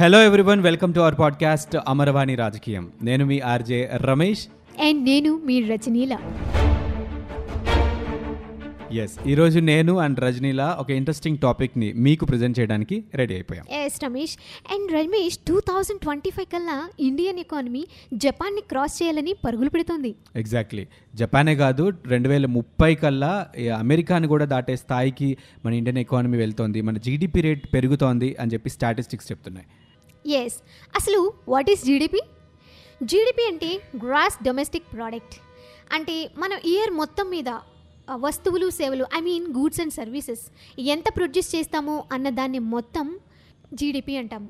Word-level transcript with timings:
Hello 0.00 0.22
everyone 0.22 0.60
welcome 0.60 0.94
to 0.94 1.00
our 1.00 1.14
podcast 1.18 1.76
Amaravani 1.88 2.34
రాజకీయం 2.34 2.90
నేను 3.02 3.26
మీ 3.26 3.40
RJ 3.40 3.90
Ramesh. 3.94 4.46
And 4.82 5.04
నేను 5.04 5.40
మీ 5.44 5.62
రజనీల. 5.62 6.18
ఎస్ 8.92 9.28
ఈరోజు 9.28 9.58
నేను 9.58 9.98
అండ్ 9.98 10.20
రజనీలా 10.20 10.76
ఒక 10.80 10.90
ఇంట్రెస్టింగ్ 10.90 11.38
టాపిక్ని 11.38 11.92
మీకు 11.92 12.24
ప్రజెంట్ 12.24 12.60
చేయడానికి 12.60 13.04
రెడీ 13.14 13.34
అయిపోయాం. 13.34 13.64
Yes 13.72 14.04
Ramesh. 14.04 14.36
And 14.72 14.92
Ramesh 14.92 15.38
two 15.48 15.60
thousand 15.60 16.00
twenty 16.00 16.30
five 16.30 16.52
కల్లా 16.52 16.88
ఇండియన్ 17.00 17.38
ఎకానమీ 17.38 17.86
జపాన్ని 18.14 18.60
క్రాస్ 18.60 19.02
చేయాలని 19.02 19.34
పరుగులు 19.46 19.70
పెడుతోంది. 19.70 20.14
ఎగ్జాక్ట్లీ 20.36 20.86
జపానే 21.14 21.56
కాదు 21.56 21.92
రెండు 22.06 22.28
వేల 22.28 22.46
ముప్పై 22.46 22.94
కల్లా 22.94 23.46
అమెరికాని 23.78 24.26
కూడా 24.26 24.44
దాటే 24.44 24.76
స్థాయికి 24.76 25.36
మన 25.64 25.74
ఇండియన్ 25.74 25.98
ఎకానమీ 25.98 26.38
వెళ్తోంది. 26.38 26.80
మన 26.80 26.98
జీడిపి 26.98 27.40
రేట్ 27.40 27.66
పెరుగుతోంది 27.74 28.36
అని 28.40 28.50
చెప్పి 28.52 28.70
స్టాటిస్టిక్స్ 28.70 29.32
చెప్తున్నాయి. 29.32 29.66
ఎస్ 30.26 30.62
అసలు 30.96 31.32
వాట్ 31.48 31.70
ఈస్ 31.70 31.84
జీడిపి 31.84 32.20
జీడిపి 33.02 33.46
అంటే 33.48 33.82
గ్రాస్ 33.96 34.44
డొమెస్టిక్ 34.44 34.92
ప్రోడక్ట్ 34.92 35.34
అంటే 35.92 36.30
మనం 36.38 36.58
ఇయర్ 36.64 36.90
మొత్తం 36.90 37.30
మీద 37.30 37.48
వస్తువులు 38.14 38.70
సేవలు 38.70 39.06
I 39.16 39.20
mean 39.20 39.46
goods 39.54 39.80
and 39.80 39.92
services 39.92 40.40
ఎంత 40.78 41.04
ప్రొడ్యూస్ 41.16 41.56
చేస్తామో 41.56 42.04
అన్న 42.12 42.28
దాన్ని 42.28 42.58
మొత్తం 42.58 43.18
జీడిపి 43.74 44.16
అంటాము. 44.16 44.48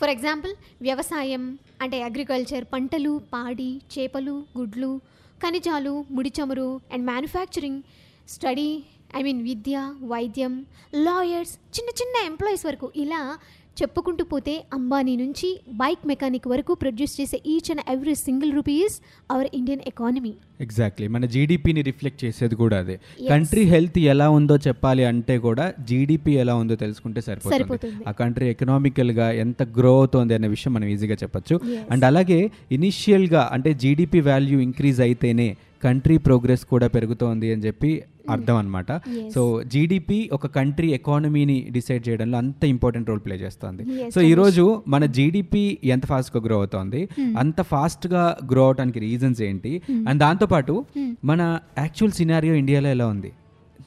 ఫర్ 0.00 0.10
ఎగ్జాంపుల్ 0.10 0.54
వ్యవసాయం 0.82 1.58
అంటే 1.82 2.02
అగ్రికల్చర్ 2.02 2.64
పంటలు 2.64 3.20
పాడి 3.32 3.80
చేపలు 3.98 4.44
గుడ్లు 4.58 5.00
ఖనిజాలు 5.42 6.04
ముడిచమురు 6.10 6.80
and 6.92 7.04
manufacturing 7.04 7.82
study 8.28 8.82
I 9.16 9.22
mean 9.22 9.42
విద్య 9.42 9.94
వైద్యం 10.02 10.66
లాయర్స్ 10.94 11.52
చిన్న 11.52 11.90
చిన్న 11.90 12.26
ఎంప్లాయీస్ 12.26 12.66
వరకు 12.66 12.92
ఇలా 12.96 13.38
చెప్పుకుంటూ 13.76 14.24
పోతే 14.24 14.64
అంబానీ 14.72 15.16
నుంచి 15.16 15.48
బైక్ 15.72 16.06
మెకానిక్ 16.06 16.48
వరకు 16.48 16.74
ప్రొడ్యూస్ 16.74 17.20
చేసే 17.20 17.40
each 17.46 17.70
and 17.70 17.82
every 17.88 18.14
single 18.14 18.52
rupees 18.52 18.96
our 19.30 19.48
Indian 19.54 19.80
economy 19.86 20.32
exactly 20.60 21.08
మన 21.08 21.24
జీడిపిని 21.24 21.82
రిఫ్లెక్ట్ 21.82 22.24
చేసేది 22.24 22.54
కూడా 22.54 22.78
అదే. 22.78 22.96
కంట్రీ 23.28 23.62
హెల్త్ 23.62 23.98
ఎలా 23.98 24.30
ఉందో 24.30 24.56
చెప్పాలి 24.56 25.04
అంటే 25.04 25.38
కూడా 25.38 25.74
జీడిపి 25.80 26.32
ఎలా 26.32 26.54
ఉందో 26.54 26.74
తెలుసుకుంటే 26.74 27.20
సరిపోతుంది. 27.20 28.04
ఆ 28.08 28.12
కంట్రీ 28.12 28.48
ఎకనామికల్గా 28.48 29.30
ఎంత 29.30 29.62
గ్రో 29.78 29.98
అవుతోంది 29.98 30.34
అనే 30.34 30.48
విషయం 30.48 30.74
మనం 30.74 30.88
ఈజీగా 30.88 31.16
చెప్పొచ్చు. 31.22 31.56
అండ్ 31.90 32.04
అలాగే 32.04 32.40
ఇనిషియల్గా 32.72 33.50
అంటే 33.52 33.74
జీడిపి 33.74 34.20
వాల్యూ 34.20 34.60
ఇంక్రీజ్ 34.60 35.00
అయితేనే 35.00 35.48
కంట్రీ 35.84 36.16
ప్రోగ్రెస్ 36.18 36.64
కూడా 36.64 36.86
పెరుగుతోంది 36.86 37.52
అని 37.52 37.62
చెప్పి 37.62 38.02
అర్థం 38.30 38.56
అనమాట. 38.56 38.90
సో 39.34 39.62
జీడిపి 39.66 40.30
ఒక 40.32 40.46
కంట్రీ 40.46 40.88
ఎకానమీని 40.90 41.68
డిసైడ్ 41.70 42.08
చేయడంలో 42.08 42.38
అంత 42.38 42.64
ఇంపార్టెంట్ 42.64 43.08
రోల్ 43.08 43.20
ప్లే 43.20 43.36
చేస్తుంది. 43.36 44.10
సో 44.10 44.20
ఈ 44.20 44.34
రోజు 44.34 44.82
మన 44.88 45.04
జీడిపి 45.06 45.78
ఎంత 45.84 46.06
ఫాస్ట్గా 46.06 46.42
గ్రో 46.42 46.56
అవుతోంది? 46.56 47.08
అంత 47.38 47.60
ఫాస్ట్గా 47.62 48.38
గ్రో 48.50 48.64
అవడానికి 48.66 49.00
రీజన్స్ 49.00 49.42
ఏంటి? 49.42 49.82
అండ్ 50.08 50.18
దాంతోపాటు 50.18 50.84
మన 51.24 51.58
యాక్చువల్ 51.78 52.12
సినారియో 52.12 52.54
ఇండియాలో 52.54 52.88
ఎలా 52.88 53.06
ఉంది? 53.06 53.32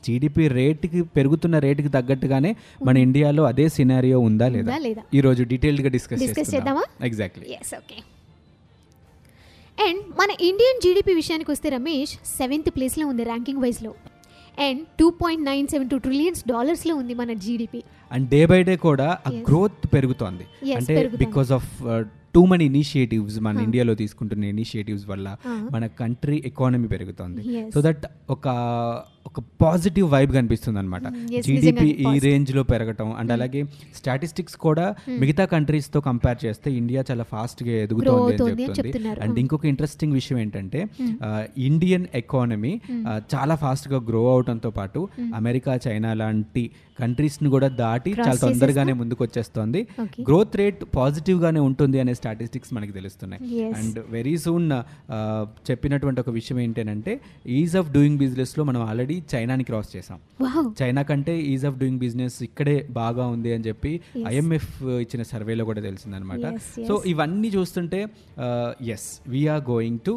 జీడిపి 0.08 0.48
రేటుకి 0.48 1.02
పెరుగుతున్న 1.02 1.59
రేటుకి 1.59 1.90
తగ్గట్టుగానే 1.90 2.56
మన 2.86 2.98
ఇండియాలో 2.98 3.44
అదే 3.44 3.70
సినారియో 3.70 4.20
ఉందా 4.20 4.48
లేదా? 4.48 4.74
ఉందా 4.74 4.78
లేదా? 4.88 5.02
ఈ 5.14 5.22
రోజు 5.22 5.44
డీటెయిల్డ్గా 5.44 5.90
డిస్కస్ 5.90 6.56
చేద్దామా? 6.56 6.84
ఎగ్జాక్ట్లీ 7.04 7.46
ఓకే 7.78 7.98
అండ్ 9.78 10.02
మన 10.20 10.30
ఇండియన్ 10.42 10.81
జీడిపి 10.84 11.14
విషయానికి 11.14 11.52
వస్తే 11.52 11.70
రమేష్ 11.70 12.14
సెవెంత్ 12.38 12.70
ప్లేస్లో 12.70 13.08
ఉంది 13.08 13.23
ranking 13.23 13.62
వైజ్లో 13.62 13.92
and 14.58 14.81
two 15.00 15.09
point 15.22 15.45
nine 15.45 15.68
seven 15.68 15.90
two 15.90 15.98
trillions 15.98 16.44
డాలర్స్లో 16.48 16.95
ఉంది 16.95 17.14
మన 17.14 17.34
GDP 17.40 17.81
and 18.12 18.30
day 18.30 18.46
by 18.46 18.64
day 18.64 18.76
కూడా 18.78 19.08
ఆ. 19.28 19.31
గ్రోత్ 19.50 19.88
పెరుగుతోంది 19.94 20.46
అంటే. 20.76 20.94
Because 21.18 21.52
of 21.52 21.70
too 22.36 22.46
many 22.46 22.66
initiatives 22.66 23.40
మన 23.40 23.58
ఇండియాలో 23.59 23.96
తీసుకుంటున్న 23.96 24.44
ఇనిషియేటివ్స్ 24.46 25.08
వల్ల. 25.08 25.28
మన 25.72 25.88
కంట్రీ 26.00 26.44
ఎకానమీ 26.46 26.88
పెరుగుతోంది. 26.88 27.42
సో 27.73 27.81
దట్ 27.81 28.06
ఒక 28.30 28.48
ఒక 29.28 29.40
పాజిటివ్ 29.62 30.12
వైబ్ 30.12 30.31
కనిపిస్తుంది 30.31 30.80
అనమాట 30.80 31.02
జీడిపి 31.46 31.88
ఈ 31.88 32.03
positive. 32.03 32.24
రేంజ్లో 32.24 32.63
పెరగటం 32.63 33.12
అండ్ 33.12 33.31
అలాగే 33.31 33.63
స్టాటిస్టిక్స్ 33.96 34.56
కూడా 34.56 34.96
మిగతా 35.19 35.46
కంట్రీస్తో 35.46 36.02
కంపేర్ 36.02 36.46
చేస్తే 36.46 36.72
ఇండియా 36.72 37.03
చాలా 37.12 37.24
ఫాస్ట్గా 37.24 37.72
ఎదుగుతోంది 37.72 38.52
అని 38.52 38.63
చెప్తుంది. 38.63 39.08
అండ్. 39.08 39.40
ఇంకొక 39.40 39.66
ఇంట్రెస్టింగ్ 39.66 40.13
విషయం 40.13 40.40
ఏంటంటే 40.40 40.86
ఇండియన్ 41.58 42.06
ఎకానమీ 42.16 42.81
చాలా 43.36 43.56
ఫాస్ట్గా 43.56 44.00
గ్రో 44.00 44.34
అవడంతో 44.34 44.69
పాటు 44.69 45.08
అమెరికా 45.36 45.80
చైనా 45.88 46.13
లాంటి 46.13 46.72
కంట్రీస్ని 47.00 47.50
కూడా 47.50 47.68
దాటి 47.68 48.12
చాలా 48.12 48.36
తొందరగానే? 48.36 48.94
ముందుకు 48.94 49.24
వచ్చేస్తోంది. 49.24 49.88
గ్రోత్ 50.02 50.56
రేట్ 50.56 50.84
పాజిటివ్ 50.96 51.42
గానే 51.42 51.59
ఉంటుంది 51.59 52.00
అనే 52.00 52.13
స్టాటిస్టిక్స్ 52.13 52.74
మనకి 52.74 52.92
తెలుస్తున్నాయి. 52.92 53.63
అండ్ 53.63 54.00
వెరీ 54.09 54.38
సూన్ 54.38 54.72
చెప్పినటువంటి 55.72 56.22
ఒక 56.22 56.30
విషయం 56.30 56.59
ఏంటంటే 56.59 57.22
ఈజ్ 57.47 57.75
ఆఫ్ 57.75 57.92
డూయింగ్ 57.92 58.18
బిజినెస్లో 58.18 58.63
మనం 58.63 58.81
ఆల్రెడీ 58.81 59.15
చైనాని 59.34 59.64
క్రాస్ 59.64 59.96
చేసాం 59.96 60.20
చైనా 60.81 61.02
కంటే 61.02 61.40
ఈజ్ 61.53 61.66
ఆఫ్ 61.66 61.78
డూయింగ్ 61.78 62.00
బిజినెస్ 62.00 62.44
ఇక్కడే 62.44 62.88
బాగా 62.92 63.26
ఉంది 63.28 63.53
అని 63.53 63.64
చెప్పి. 63.64 63.92
ఐఎంఎఫ్ 64.28 64.84
ఇచ్చిన 64.84 65.24
సర్వేలో 65.24 65.66
కూడా 65.66 65.81
తెలిసిందనమాట 65.81 66.46
సో. 66.88 67.03
ఇవన్నీ 67.06 67.48
చూస్తుంటే 67.48 68.02
yes 68.96 69.08
we are 69.28 69.64
going 69.70 70.00
to 70.06 70.16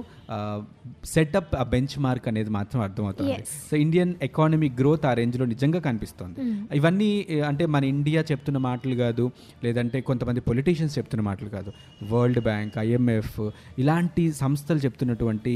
set up 1.04 1.56
ఆ 1.56 1.62
బెంచ్ 1.62 1.98
మార్క్ 1.98 2.28
అనేది 2.28 2.50
మాత్రం 2.50 2.80
అర్థమవుతుంది. 2.80 3.36
సో 3.70 3.76
ఇండియన్ 3.76 4.14
ఎకానమీ 4.22 4.68
గ్రోత్ 4.68 5.06
ఆ 5.06 5.12
రేంజ్లో 5.12 5.44
నిజంగా 5.44 5.80
కనిపిస్తుంది. 5.80 6.40
ఇవన్నీ 6.76 7.26
eh, 7.30 7.42
అంటే 7.42 7.66
మన 7.66 7.84
ఇండియా 7.84 8.24
చెప్తున్న 8.32 8.58
మాటలు 8.58 8.94
కాదు 8.94 9.30
లేదంటే 9.64 10.00
కొంతమంది 10.00 10.40
పొలిటీషియన్స్ 10.40 10.98
చెప్తున్న 10.98 11.24
మాటలు 11.24 11.48
కాదు. 11.48 11.72
వరల్డ్ 12.12 12.40
బ్యాంక్ 12.40 12.78
ఐఎంఎఫ్ 12.78 13.40
ఇలాంటి 13.78 14.32
సంస్థలు 14.32 14.78
చెప్తున్నటువంటి 14.78 15.54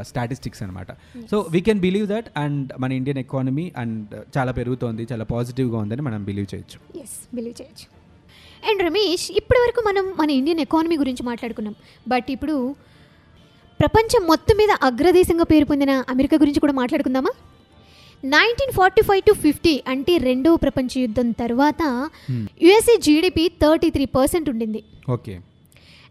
స్టాటిస్టిక్స్ 0.00 0.62
అనమాట 0.62 0.92
so 1.30 1.46
we 1.50 1.60
can 1.60 1.80
believe 1.80 2.06
that 2.06 2.26
and 2.36 2.72
మన 2.80 2.92
ఇండియన్ 2.92 3.18
ఎకానమీ 3.18 3.72
అండ్ 3.76 4.14
చాలా 4.38 4.52
పెరుగుతోంది 4.52 5.06
చాలా 5.12 5.24
పాజిటివ్గా 5.24 5.78
ఉందని 5.78 6.02
మనం 6.02 6.24
బిలీవ్ 6.24 6.54
చేయొచ్చు. 6.54 6.78
బిలీవ్ 7.34 7.62
చేయొచ్చు. 7.62 7.86
అండ్ 8.70 8.82
రమేష్ 8.82 9.30
ఇప్పటివరకు 9.30 9.80
మనం 9.88 10.14
మన 10.18 10.30
ఇండియన్ 10.30 10.60
ఎకానమీ 10.60 10.96
గురించి 10.96 11.22
మాట్లాడుకున్నాం. 11.22 11.74
బట్ 12.08 12.30
ఇప్పుడు 12.30 12.56
ప్రపంచం 13.80 14.22
మొత్తం 14.26 14.56
మీద 14.56 14.72
అగ్రదేశంగా 14.82 15.44
పేరు 15.44 15.64
పొందిన 15.64 15.92
అమెరికా 16.08 16.36
గురించి 16.36 16.60
కూడా 16.60 16.72
మాట్లాడుకుందామా? 16.72 17.32
Nineteen 18.24 18.72
forty 18.72 19.02
five 19.02 19.22
to 19.22 19.32
fifty 19.32 19.82
అంటే 19.88 20.16
రెండవ 20.18 20.56
ప్రపంచ 20.56 21.00
యుద్ధం 21.00 21.30
తర్వాత 21.30 21.82
USA 22.62 22.96
GDP 22.96 23.48
thirty 23.62 23.90
three 23.90 24.04
percent 24.04 24.50
ఉండింది. 24.50 24.82
ఓకే. 25.10 25.40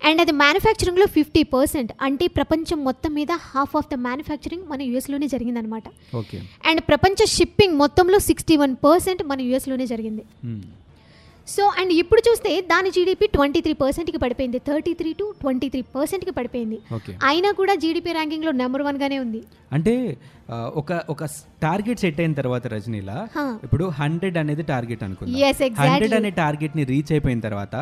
అండ్ 0.01 0.21
అది 0.21 0.31
మ్యానుఫ్యాక్చరింగ్లో 0.31 1.05
ఫిఫ్టీ 1.05 1.43
పర్సెంట్ 1.43 1.91
అంటే 2.01 2.27
ప్రపంచం 2.27 2.83
మొత్తం 2.83 3.13
మీద 3.13 3.31
హాఫ్ 3.31 3.75
ఆఫ్ 3.77 3.89
ద 3.93 3.97
మ్యానుఫ్యాక్చరింగ్ 3.99 4.65
మన 4.67 4.81
యూఎస్లోనే 4.81 5.27
జరిగిందనమాట. 5.27 5.83
ఓకే. 6.15 6.37
అండ్ 6.65 6.81
ప్రపంచ 6.81 7.25
షిప్పింగ్ 7.25 7.77
మొత్తంలో 7.77 8.19
సిక్స్టీ 8.19 8.57
వన్ 8.57 8.75
పర్సెంట్ 8.83 9.23
మన 9.23 9.41
యూఎస్లోనే 9.41 9.85
జరిగింది. 9.85 10.23
సో 11.55 11.63
అండ్ 11.79 11.91
ఇప్పుడు 12.01 12.21
చూస్తే 12.27 12.51
దాని 12.71 12.89
జీడిపి 12.95 13.27
ట్వంటీ 13.35 13.59
త్రీ 13.65 13.73
పర్సెంట్కి 13.83 14.19
పడిపోయింది. 14.23 14.59
Thirty 14.69 14.91
three 14.99 15.11
to 15.19 15.25
twenty 15.41 15.67
three 15.73 15.81
పర్సెంట్కి 15.95 16.33
పడిపోయింది. 16.39 16.77
ఓకే 16.97 17.13
అయినా 17.29 17.51
కూడా 17.59 17.73
జీడిపి 17.83 18.11
ర్యాంకింగ్లో 18.17 18.51
నెంబర్ 18.61 18.83
వన్గానే 18.87 19.17
ఉంది. 19.25 19.41
అంటే 19.77 19.95
ఒక 20.81 20.91
ఒక 21.13 21.23
టార్గెట్ 21.63 22.01
సెట్ 22.03 22.19
అయిన 22.21 22.33
తర్వాత 22.39 22.67
రజనీలా. 22.73 23.17
ఇప్పుడు 23.65 23.85
హండ్రెడ్ 23.99 24.37
అనేది 24.41 24.63
టార్గెట్ 24.63 25.03
అనుకుందాం. 25.07 25.39
హండ్రెడ్ 25.81 26.13
అనే 26.19 26.31
టార్గెట్ని 26.41 26.83
రీచ్ 26.83 27.11
అయిపోయిన 27.15 27.39
తర్వాత 27.47 27.75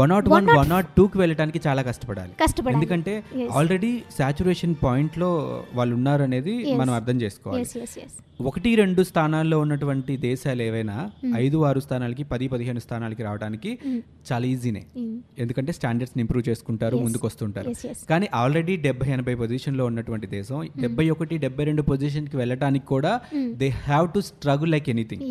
one 0.00 0.10
naught 0.14 0.28
one 0.34 0.48
one 0.58 0.70
naught 0.74 0.88
two 0.96 1.06
కి 1.12 1.18
వెళ్ళడానికి 1.18 1.60
చాలా 1.68 1.82
కష్టపడాలి. 1.90 2.32
ఎందుకంటే. 2.74 3.14
ఆల్రెడీ 3.60 3.92
సాచురేషన్ 4.18 4.74
పాయింట్లో 4.84 5.30
వాళ్ళు 5.74 5.94
ఉన్నారు 6.00 6.24
అనేది. 6.28 6.56
మనం 6.82 6.94
అర్థం 7.00 7.16
చేసుకోవాలి 7.22 7.66
ఒకటి 8.50 8.70
రెండు 8.74 9.02
స్థానాల్లో 9.08 9.56
ఉన్నటువంటి 9.64 10.12
దేశాలు 10.16 10.62
ఏవైనా 10.62 10.94
ఐదు 11.42 11.58
ఆరు 11.68 11.80
స్థానాలకి 11.80 12.22
పది 12.30 12.46
పదిహేను 12.52 12.80
స్థానాలకి 12.84 13.22
రావడానికి 13.26 13.70
చాలా 14.28 14.46
ఈజీనే 14.52 14.82
ఎందుకంటే 15.38 15.72
స్టాండర్డ్స్ 15.78 16.16
ఇంప్రూవ్ 16.24 16.44
చేసుకుంటారు. 16.48 16.96
ముందుకు 17.04 17.24
వస్తుంటారు. 17.26 17.72
కానీ 18.10 18.26
ఆల్రెడీ 18.40 18.76
డెబ్బై 18.86 19.08
ఎనభై 19.16 19.34
పొజిషన్లో 19.42 19.84
ఉన్నటువంటి 19.90 20.26
దేశం 20.36 20.68
డెబ్బై 20.84 21.06
ఒకటి 21.14 21.38
డెబ్బై 21.44 21.64
రెండు 21.70 21.82
పొజిషన్కి 21.90 22.36
వెళ్ళటానికి 22.36 22.86
కూడా 22.86 23.12
they 23.62 23.68
have 23.68 24.08
to 24.14 24.20
struggle 24.20 24.70
like 24.70 24.90
anything 24.90 25.22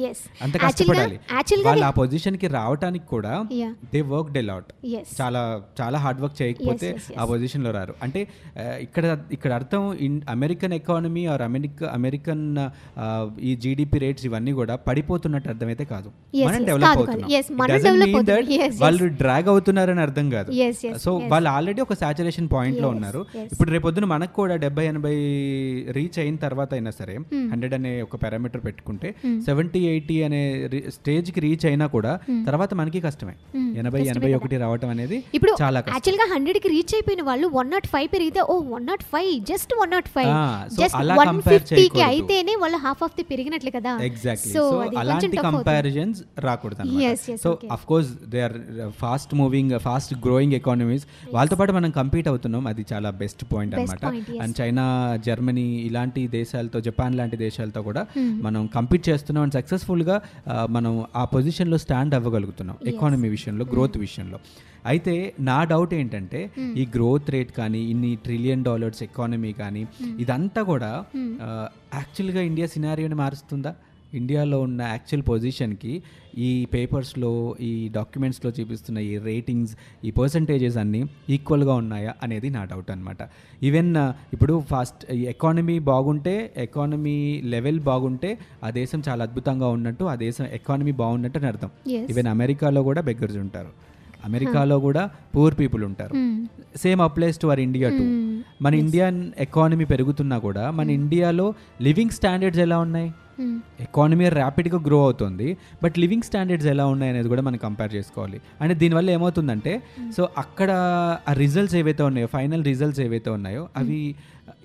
అంత 0.42 0.56
కష్టపడాలి. 0.58 1.20
వాళ్ళు 1.66 1.86
ఆ 1.86 1.90
పొజిషన్కి 1.90 2.48
రావటానికి 2.48 3.08
కూడా. 3.08 3.46
దే 3.94 4.02
వర్క్ 4.02 4.32
డెలాట్ 4.32 4.70
ఎస్ 4.86 5.22
చాలా 5.22 5.62
చాలా 5.82 5.98
హార్డ్ 6.00 6.22
వర్క్ 6.22 6.42
చేయకపోతే. 6.42 6.96
ఆ 7.20 7.26
పొజిషన్లో 7.26 7.72
రారు. 7.72 7.94
అంటే 8.04 8.28
ఇక్కడ 8.82 9.20
ఇక్కడ 9.32 9.54
అర్థం 9.54 9.84
American 10.30 10.74
economy 10.74 11.26
or 11.26 11.42
America 11.42 11.92
American 11.94 12.46
ఈ 13.42 13.56
జీడిపి 13.56 13.98
రేట్స్ 14.00 14.26
ఇవన్నీ 14.26 14.52
కూడా 14.52 14.76
పడిపోతున్నట్టు 14.76 15.50
అర్థమైతే 15.50 15.86
కాదు. 15.86 16.12
Yes, 16.36 16.48
మనం. 16.48 16.66
డెవలప్ 16.66 16.98
అవుతున్నాం. 16.98 17.30
వాళ్ళు 18.82 19.08
డ్రాగ్ 19.08 19.48
అవుతున్నారని 19.48 20.00
అర్థం 20.00 20.30
కాదు. 20.30 20.52
Yes, 20.52 20.76
yes, 20.86 20.98
so 20.98 21.20
yes. 21.20 21.30
వాళ్ళు 21.32 21.50
ఆల్రెడీ 21.50 21.82
ఒక 21.82 21.94
సాచురేషన్ 21.94 22.50
పాయింట్లో 22.54 22.90
ఉన్నారు. 22.90 23.26
yes. 23.38 23.50
ఇప్పుడు 23.52 23.72
రేపొద్దున 23.72 24.06
మనకు 24.06 24.34
కూడా 24.34 24.56
డెబ్బై 24.56 24.86
ఎనభై 24.86 25.16
రీచ్ 25.92 26.20
అయిన 26.20 26.36
తర్వాత 26.36 26.74
అయినా 26.74 26.92
సరే 26.92 27.18
హండ్రెడ్ 27.52 27.74
అనే 27.81 28.01
ఒక 28.01 28.16
పారామీటర్ 28.18 28.62
పెట్టుకుంటే 28.66 29.10
సెవెంటీ 29.42 29.80
ఎయిటీ 29.88 30.24
అనే 30.24 30.42
రి- 30.68 30.86
స్టేజ్కి 30.92 31.39
రీచ్ 31.42 31.66
అయినా 31.66 31.86
కూడా 31.89 32.12
తర్వాత 32.45 32.74
మనకి 32.75 33.01
కష్టమే 33.01 33.36
Hmm. 33.51 33.69
ఎనభై 33.80 34.01
ఎనభై. 34.06 34.31
ఒకటి 34.33 34.56
రావటం 34.57 34.89
అనేది 34.89 35.18
ఇప్పుడు 35.33 35.51
చాలా 35.62 35.80
యాక్చువల్గా 35.88 36.25
హండ్రెడ్కి 36.33 36.68
రీచ్ 36.68 36.94
అయిపోయిన 36.94 37.22
వాళ్ళు 37.24 37.48
వన్ 37.54 37.69
నాట్ 37.72 37.88
ఫైవ్ 37.88 38.10
పెరిగితే 38.13 38.42
ఓ 38.48 38.57
one 38.69 38.86
naught 38.86 39.04
five 39.06 39.31
just 39.45 39.74
one 39.75 39.92
naught 39.92 40.10
five 40.10 40.30
just 40.75 40.98
one 41.19 41.39
ఫిఫ్టీకి. 41.44 42.01
అయితేనే 42.04 42.56
వాళ్ళు 42.56 42.78
హాఫ్ 42.78 43.04
ఆఫ్ 43.04 43.16
ది 43.16 43.24
పెరిగినట్లు 43.24 43.72
కదా 43.72 43.92
ఎగ్జాక్ట్లీ 44.04 44.54
సో 44.54 44.63
అలాంటి. 44.98 45.38
కంపారిజన్స్ 45.45 46.19
రాకూడదు 46.39 46.83
so. 47.38 47.51
Of 47.72 47.86
course 47.86 48.12
they 48.30 48.42
are 48.42 48.56
fast 49.00 49.31
moving 49.36 49.74
fast 49.80 50.13
growing 50.25 50.54
economies 50.54 51.06
వాళ్ళతో 51.33 51.56
పాటు 51.56 51.72
మనం 51.72 51.89
కంపీట్ 51.92 52.28
అవుతున్నాం 52.28 52.63
అది 52.68 52.86
చాలా 52.92 53.10
బెస్ట్ 53.18 53.44
పాయింట్ 53.51 53.75
అనమాట. 53.75 54.06
అండ్ 54.42 54.56
చైనా 54.62 54.86
జర్మనీ 55.25 55.68
ఇలాంటి 55.83 56.28
దేశాలతో 56.31 56.80
జపాన్ 56.81 57.16
లాంటి 57.16 57.38
దేశాలతో 57.38 57.70
కూడా 57.79 58.07
Hmm. 58.15 58.41
మనం 58.41 58.68
కంపీట్ 58.68 59.09
చేస్తున్నాం 59.09 59.44
అండ్ 59.44 59.53
సక్సెస్ఫుల్గా 59.53 60.21
మనం 60.69 61.06
ఆ 61.15 61.25
పొజిషన్లో 61.25 61.77
స్టాండ్ 61.77 62.15
అవ్వగలుగుతున్నాం 62.15 62.77
ఎకానమీ 62.85 63.29
విషయంలో 63.29 63.65
గ్రోత్ 63.65 63.97
విషయంలో. 63.97 64.39
అయితే 64.85 65.33
నా 65.39 65.63
డౌట్ 65.63 65.94
ఏంటంటే 65.94 66.51
ఈ 66.57 66.88
గ్రోత్ 66.95 67.29
రేట్ 67.29 67.51
కానీ 67.51 67.81
ఇన్ని 67.83 68.15
ట్రిలియన్ 68.15 68.63
డాలర్స్ 68.63 69.03
ఎకానమీ 69.03 69.53
కానీ 69.53 69.88
ఇదంతా 70.19 70.62
కూడా 70.63 71.06
యాక్చువల్గా 71.94 72.41
ఇండియా 72.41 72.68
సినారియోని 72.68 73.15
మారుస్తుందా? 73.15 73.75
ఇండియాలో 74.13 74.62
ఉన్న 74.62 74.81
యాక్చువల్ 74.81 75.24
పొజిషన్కి 75.30 76.04
ఈ 76.38 76.66
పేపర్స్లో 76.74 77.56
ఈ 77.62 77.90
డాక్యుమెంట్స్లో 77.90 78.52
చూపిస్తున్న 78.60 78.98
ఈ 79.00 79.18
రేటింగ్స్ 79.18 79.78
ఈ 80.06 80.12
పర్సంటేజెస్ 80.12 80.78
అన్నీ 80.78 81.04
ఈక్వల్గా 81.30 81.74
ఉన్నాయా 81.74 82.13
అనేది 82.24 82.50
నా 82.50 82.63
డౌట్ 82.66 82.92
అనమాట 82.92 83.18
ఈవెన్ 83.63 83.96
ఇప్పుడు 84.34 84.63
ఫాస్ట్ 84.69 85.12
ఈ 85.12 85.22
ఎకానమీ 85.24 85.80
బాగుంటే 85.80 86.54
ఎకానమీ 86.58 87.42
లెవెల్ 87.46 87.80
బాగుంటే 87.80 88.38
ఆ 88.63 88.69
దేశం 88.69 89.04
చాలా 89.10 89.24
అద్భుతంగా 89.24 89.68
ఉన్నట్టు 89.68 90.04
ఆ 90.04 90.16
దేశం 90.16 90.46
ఎకానమీ 90.46 90.92
బాగున్నట్టు 90.92 91.40
అని 91.40 91.48
అర్థం. 91.48 91.69
ఈవెన్ 92.10 92.28
అమెరికాలో 92.28 92.84
కూడా 92.84 93.02
బెగ్గర్స్ 93.02 93.38
ఉంటారు. 93.38 93.91
అమెరికాలో 94.25 94.79
కూడా 94.79 95.09
పూర్ 95.35 95.56
పీపుల్ 95.59 95.83
ఉంటారు. 95.83 96.13
Hmm. 96.13 96.45
Same 96.77 97.01
applies 97.01 97.38
to 97.39 97.47
our 97.47 97.59
India 97.59 97.89
to 97.89 98.03
Hmm. 98.03 98.41
మన 98.62 98.73
ఇండియన్ 98.75 99.31
ఎకానమీ 99.39 99.85
పెరుగుతున్నా 99.85 100.38
కూడా 100.38 100.71
మన 100.71 100.89
ఇండియాలో 100.89 101.53
లివింగ్ 101.81 102.09
స్టాండర్డ్స్ 102.09 102.59
ఎలా 102.59 102.79
ఉన్నాయి? 102.79 103.12
Hmm. 103.41 103.57
ఎకానమీ 103.79 104.29
ర్యాపిడ్గా 104.29 104.79
గ్రో 104.79 105.03
అవుతుంది 105.03 105.57
బట్ 105.83 106.00
లివింగ్ 106.00 106.21
స్టాండర్డ్స్ 106.21 106.68
ఎలా 106.68 106.85
ఉన్నాయి 106.85 107.12
అనేది 107.12 107.27
కూడా 107.27 107.41
మనం 107.41 107.57
కంపేర్ 107.57 107.95
చేసుకోవాలి. 107.95 108.41
అంటే 108.62 108.73
దీనివల్ల 108.73 109.09
ఏమవుతుందంటే 109.09 109.81
సో 110.18 110.29
అక్కడ 110.38 110.71
ఆ 111.29 111.33
రిజల్ట్స్ 111.33 111.75
ఏవైతే 111.75 112.03
ఉన్నాయో 112.03 112.27
ఫైనల్ 112.27 112.65
రిజల్ట్స్ 112.65 113.00
ఏవైతే 113.00 113.29
ఉన్నాయో 113.29 113.69
అవి 113.77 114.15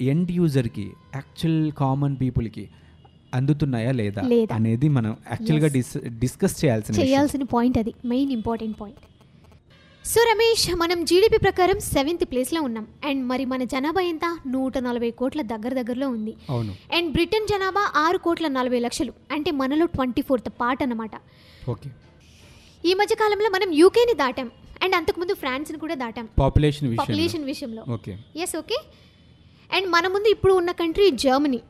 ఎండ్ 0.00 0.32
యూజర్కి 0.32 0.90
యాక్చువల్ 1.14 1.72
కామన్ 1.72 2.16
పీపుల్కి 2.20 2.68
అందుతున్నాయా 3.34 3.92
లేదా. 3.92 4.22
అనేది 4.52 4.88
మనం 4.88 5.16
యాక్చువల్గా 5.30 5.68
డిస్ 5.68 5.96
డిస్కస్ 6.08 6.64
చేయాల్సిన. 6.64 6.94
చేయాల్సిన 7.00 7.42
పాయింట్ 7.42 7.78
అది 7.78 7.94
main 8.04 8.32
important 8.32 8.80
point 8.80 8.98
so 10.06 10.20
Ramesh 10.22 10.74
మనం 10.74 11.04
జీడిపి 11.04 11.38
ప్రకారం 11.38 11.80
సెవెంత్ 11.80 12.24
ప్లేస్లో 12.24 12.62
ఉన్నాం. 12.62 12.86
అండ్ 13.04 13.24
మరి 13.26 13.44
మన 13.44 13.64
జనాభా 13.64 14.00
ఎంత? 14.00 14.38
నూట 14.46 14.78
నలభై 14.78 15.10
కోట్ల 15.10 15.42
దగ్గర 15.42 15.74
దగ్గరలో 15.82 16.08
ఉంది. 16.08 16.34
అండ్ 16.96 17.12
బ్రిటన్ 17.12 17.46
జనాభా 17.48 17.92
ఆరు 17.96 18.18
కోట్ల 18.18 18.48
నలభై 18.48 18.78
లక్షలు. 18.78 19.12
అంటే 19.32 19.50
మనలో 19.50 19.86
ట్వంటీ 19.86 20.22
ఫోర్త్ 20.22 20.48
పార్ట్ 20.60 20.82
అన్నమాట. 20.82 21.10
ఓకే. 21.70 21.90
ఈ 22.84 22.94
మధ్య 22.94 23.14
కాలంలో 23.14 23.48
మనం 23.48 23.72
యూకేని 23.72 24.14
దాటాం. 24.14 24.50
అండ్ 24.82 24.94
అంతకుముందు 24.94 25.34
ఫ్రాన్స్ని 25.34 25.78
కూడా 25.78 25.94
దాటాం. 25.94 26.28
పాపులేషన్ 26.38 26.98
పాపులేషన్ 26.98 27.44
విషయంలో. 27.44 27.84
ఎస్ 28.36 28.56
ఓకే 28.56 28.78
అండ్ 29.72 29.88
మన 29.88 30.06
ముందు 30.08 30.28
ఇప్పుడు 30.28 30.52
ఉన్న 30.52 30.70
కంట్రీ 30.70 31.10
జర్మనీ 31.10 31.60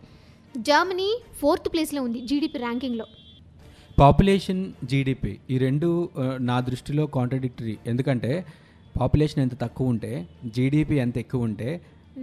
జర్మనీ 0.57 1.21
ఫోర్త్ 1.41 1.73
ప్లేస్లో 1.73 2.03
ఉంది 2.03 2.21
జీడిపి 2.21 2.59
ర్యాంకింగ్లో 2.59 3.07
పాపులేషన్ 4.01 4.63
జీడిపి 4.85 5.31
ఈ 5.51 5.59
రెండు 5.59 5.89
నా 6.41 6.57
దృష్టిలో 6.61 7.05
కాంట్రడిక్టరీ 7.07 7.75
ఎందుకంటే 7.87 8.33
పాపులేషన్ 8.97 9.41
ఎంత 9.45 9.55
తక్కువ 9.61 9.93
ఉంటే 9.93 10.11
జీడిపి 10.57 10.97
ఎంత 11.05 11.17
ఎక్కువ 11.19 11.49
ఉంటే 11.49 11.69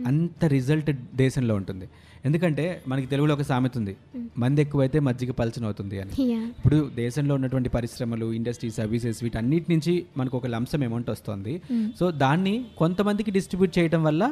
అంత 0.10 0.46
రిజల్ట్ 0.46 0.92
దేశంలో 1.16 1.56
ఉంటుంది. 1.56 1.86
ఎందుకంటే 2.24 2.66
మనకి 2.88 3.08
తెలుగులో 3.08 3.34
ఒక 3.34 3.42
సామెత 3.44 3.78
ఉంది 3.78 3.94
మంది 4.38 4.62
ఎక్కువైతే 4.62 5.00
మజ్జిగ 5.00 5.32
పలచన 5.32 5.66
అవుతుంది 5.66 6.00
అని 6.00 6.12
ఇప్పుడు 6.58 6.78
దేశంలో 6.96 7.36
ఉన్నటువంటి 7.36 7.70
పరిశ్రమలు 7.70 8.34
ఇండస్ట్రీ 8.34 8.70
సర్వీసెస్ 8.72 9.24
వీటన్నిటి 9.24 9.72
నుంచి 9.74 9.94
మనకు 10.18 10.38
ఒక 10.38 10.48
లంసం 10.48 10.84
అమౌంట్ 10.84 11.10
వస్తుంది. 11.10 11.54
సో 12.00 12.06
దాన్ని 12.18 12.54
కొంతమందికి 12.78 13.32
డిస్ట్రిబ్యూట్ 13.32 13.78
చేయడం 13.78 14.04
వల్ల 14.04 14.24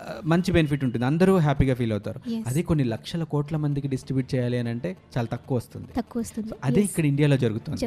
ఆ, 0.00 0.04
మంచి 0.24 0.50
బెనిఫిట్ 0.52 0.84
ఉంటుంది. 0.84 1.04
అందరూ 1.04 1.36
హ్యాపీగా 1.38 1.74
ఫీల్ 1.74 1.92
అవుతారు. 1.92 2.18
అదే 2.46 2.62
కొన్ని 2.62 2.84
లక్షల 2.92 3.24
కోట్ల 3.32 3.56
మందికి 3.56 3.88
డిస్ట్రిబ్యూట్ 3.88 4.34
చేయాలి 4.34 4.58
అని 4.58 4.70
అంటే 4.70 4.90
చాలా 5.14 5.28
తక్కువ 5.32 5.56
వస్తుంది. 5.56 5.88
అదే 6.62 6.80
ఇక్కడ 6.88 7.04
ఇండియాలో 7.04 7.36
జరుగుతుంది. 7.38 7.80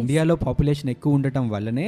ఇండియాలో 0.00 0.36
పాపులేషన్ 0.44 0.90
ఎక్కువ 0.90 1.18
ఉండటం 1.18 1.44
వల్లనే. 1.50 1.86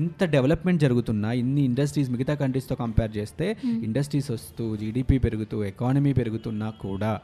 ఇంత 0.00 0.24
డెవలప్మెంట్ 0.34 0.80
జరుగుతున్నా 0.80 1.30
ఇన్ని 1.40 1.64
ఇండస్ట్రీస్ 1.64 2.10
మిగతా 2.10 2.34
కంట్రీస్తో 2.36 2.74
కంపేర్ 2.76 3.12
చేస్తే 3.16 3.48
ఇండస్ట్రీస్ 3.86 4.30
వస్తూ 4.30 4.64
జీడిపి 4.76 5.18
పెరుగుతూ 5.20 5.56
ఎకానమీ 5.64 6.12
పెరుగుతున్నా 6.50 6.70
కూడా. 6.70 7.20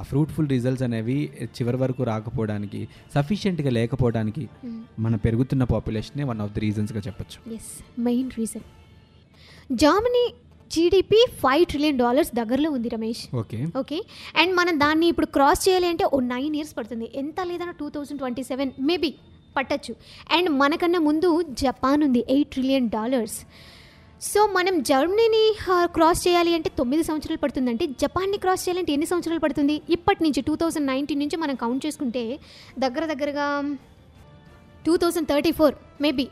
ఆ 0.00 0.02
ఫ్రూట్ఫుల్ 0.02 0.48
రిజల్ట్స్ 0.48 0.82
అనేవి 0.82 1.30
చివరి 1.44 1.76
వరకు 1.76 2.02
రాకపోవడానికి 2.02 2.88
సఫిషియెంట్గా 3.14 3.70
లేకపోవడానికి. 3.70 4.48
మన 4.98 5.16
పెరుగుతున్న 5.16 5.64
పాపులేషనే 5.64 6.24
వన్ 6.24 6.40
ఆఫ్ 6.40 6.52
ది 6.52 6.60
రీజన్స్గా 6.60 7.00
చెప్పొచ్చు. 7.00 7.54
Yes 7.54 8.00
main 8.00 8.30
reason 8.38 8.62
Germany 9.72 10.34
GDP 10.72 11.26
five 11.30 11.66
trillion 11.66 11.98
dollars 11.98 12.34
దగ్గరలో 12.34 12.70
ఉంది 12.70 12.88
రమేష్. 12.88 13.36
ఓకే. 13.36 13.66
ఓకే? 13.78 14.04
అండ్ 14.36 14.56
మనం 14.56 14.80
దాన్ని 14.80 15.06
ఇప్పుడు 15.06 15.26
క్రాస్ 15.26 15.68
చేయాలి 15.68 15.86
అంటే 15.86 16.04
ఓ 16.04 16.20
నైన్ 16.20 16.56
ఇయర్స్ 16.56 16.76
పడుతుంది. 16.76 17.10
ఎంత 17.14 17.40
లేదన్నా 17.40 17.74
two 17.80 17.88
thousand 17.88 18.20
twenty 18.20 18.42
seven 18.42 18.70
maybe 18.80 19.14
పట్టచ్చు. 19.56 19.96
అండ్ 20.30 20.50
మనకన్నా 20.50 21.00
ముందు 21.00 21.42
జపాన్ 21.42 22.02
ఉంది 22.02 22.24
ఎయిట్ 22.30 22.48
ట్రిలియన్ 22.48 22.88
డాలర్స్ 22.90 23.40
సో 24.20 24.40
మనం 24.56 24.74
జర్మనీని 24.82 25.42
క్రాస్ 25.94 26.20
చేయాలి 26.26 26.50
అంటే 26.54 26.70
తొమ్మిది 26.78 27.02
సంవత్సరాలు 27.02 27.38
పడుతుందంటే 27.38 27.84
జపాన్ని 28.02 28.38
క్రాస్ 28.38 28.64
చేయాలంటే 28.64 28.92
ఎన్ని 28.92 29.06
సంవత్సరాలు 29.06 29.40
పడుతుంది? 29.40 29.76
ఇప్పటి 29.90 30.20
నుంచి 30.24 30.40
టూ 30.40 30.54
థౌజండ్ 30.56 30.86
నైన్టీన్ 30.86 31.20
నుంచి 31.20 31.36
మనం 31.36 31.54
కౌంట్ 31.54 31.86
చేసుకుంటే 31.86 32.24
దగ్గర 32.78 33.04
దగ్గరగా 33.06 33.46
two 34.84 34.94
thousand 34.96 35.28
thirty 35.28 35.52
four 35.52 35.74
maybe 36.00 36.26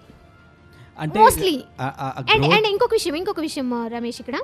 ఆ 1.81 1.87
అండ్ 2.32 2.44
అండ్ 2.56 2.69
ఇంకొక 2.73 2.93
విషయం 2.93 3.17
ఇంకొక 3.17 3.40
విషయం 3.40 3.67
రమేష్ 3.94 4.20
ఇక్కడ. 4.23 4.37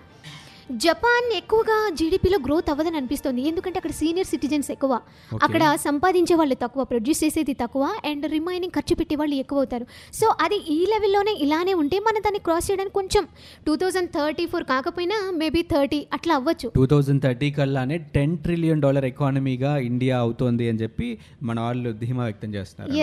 జపాన్ 0.70 1.36
ఎక్కువగా 1.36 1.90
జీడిపిలో 1.94 2.38
గ్రోత్ 2.46 2.70
అవ్వదని 2.70 2.96
అనిపిస్తుంది. 2.96 3.48
ఎందుకంటే 3.48 3.78
అక్కడ 3.78 3.90
సీనియర్ 3.90 4.26
సిటిజన్స్ 4.26 4.70
ఎక్కువ. 4.70 5.00
అక్కడ 5.42 5.74
సంపాదించే 5.74 6.36
వాళ్ళు 6.36 6.54
తక్కువ 6.54 6.84
ప్రొడ్యూస్ 6.84 7.24
చేసేది 7.24 7.52
తక్కువ 7.52 7.94
అండ్ 8.04 8.30
రిమైనింగ్ 8.30 8.72
ఖర్చు 8.72 8.96
పెట్టే 8.96 9.16
వాళ్ళు 9.16 9.34
ఎక్కువ 9.34 9.58
అవుతారు. 9.58 9.86
సో 10.14 10.34
అది 10.40 10.56
ఈ 10.56 10.86
లెవెల్లోనే 10.86 11.38
ఇలానే 11.40 11.74
ఉంటే 11.74 11.98
మనం 11.98 12.20
దాన్ని 12.20 12.38
క్రాస్ 12.38 12.70
చేయడానికి 12.70 12.94
కొంచెం 12.94 13.26
టూ 13.66 13.76
థౌజండ్ 13.76 14.10
థర్టీ 14.10 14.46
ఫోర్ 14.46 14.64
కాకపోయినా 14.64 15.32
మేబీ 15.34 15.62
థర్టీ 15.62 16.06
అట్లా 16.12 16.34
అవ్వచ్చు. 16.34 16.72
టూ 16.74 16.86
థౌజండ్ 16.86 17.22
థర్టీ 17.22 17.50
కల్లానే 17.50 17.98
టెన్ 17.98 18.38
ట్రిలియన్ 18.38 18.82
డాలర్ 18.82 19.04
ఎకానమీగా 19.04 19.76
ఇండియా 19.76 20.18
అవుతోంది 20.18 20.68
అని 20.68 20.78
చెప్పి 20.78 21.18
మన 21.42 21.60
వాళ్ళు 21.60 21.92
ధీమా 21.92 22.24
వ్యక్తం 22.24 22.54
చేస్తున్నారు. 22.54 22.98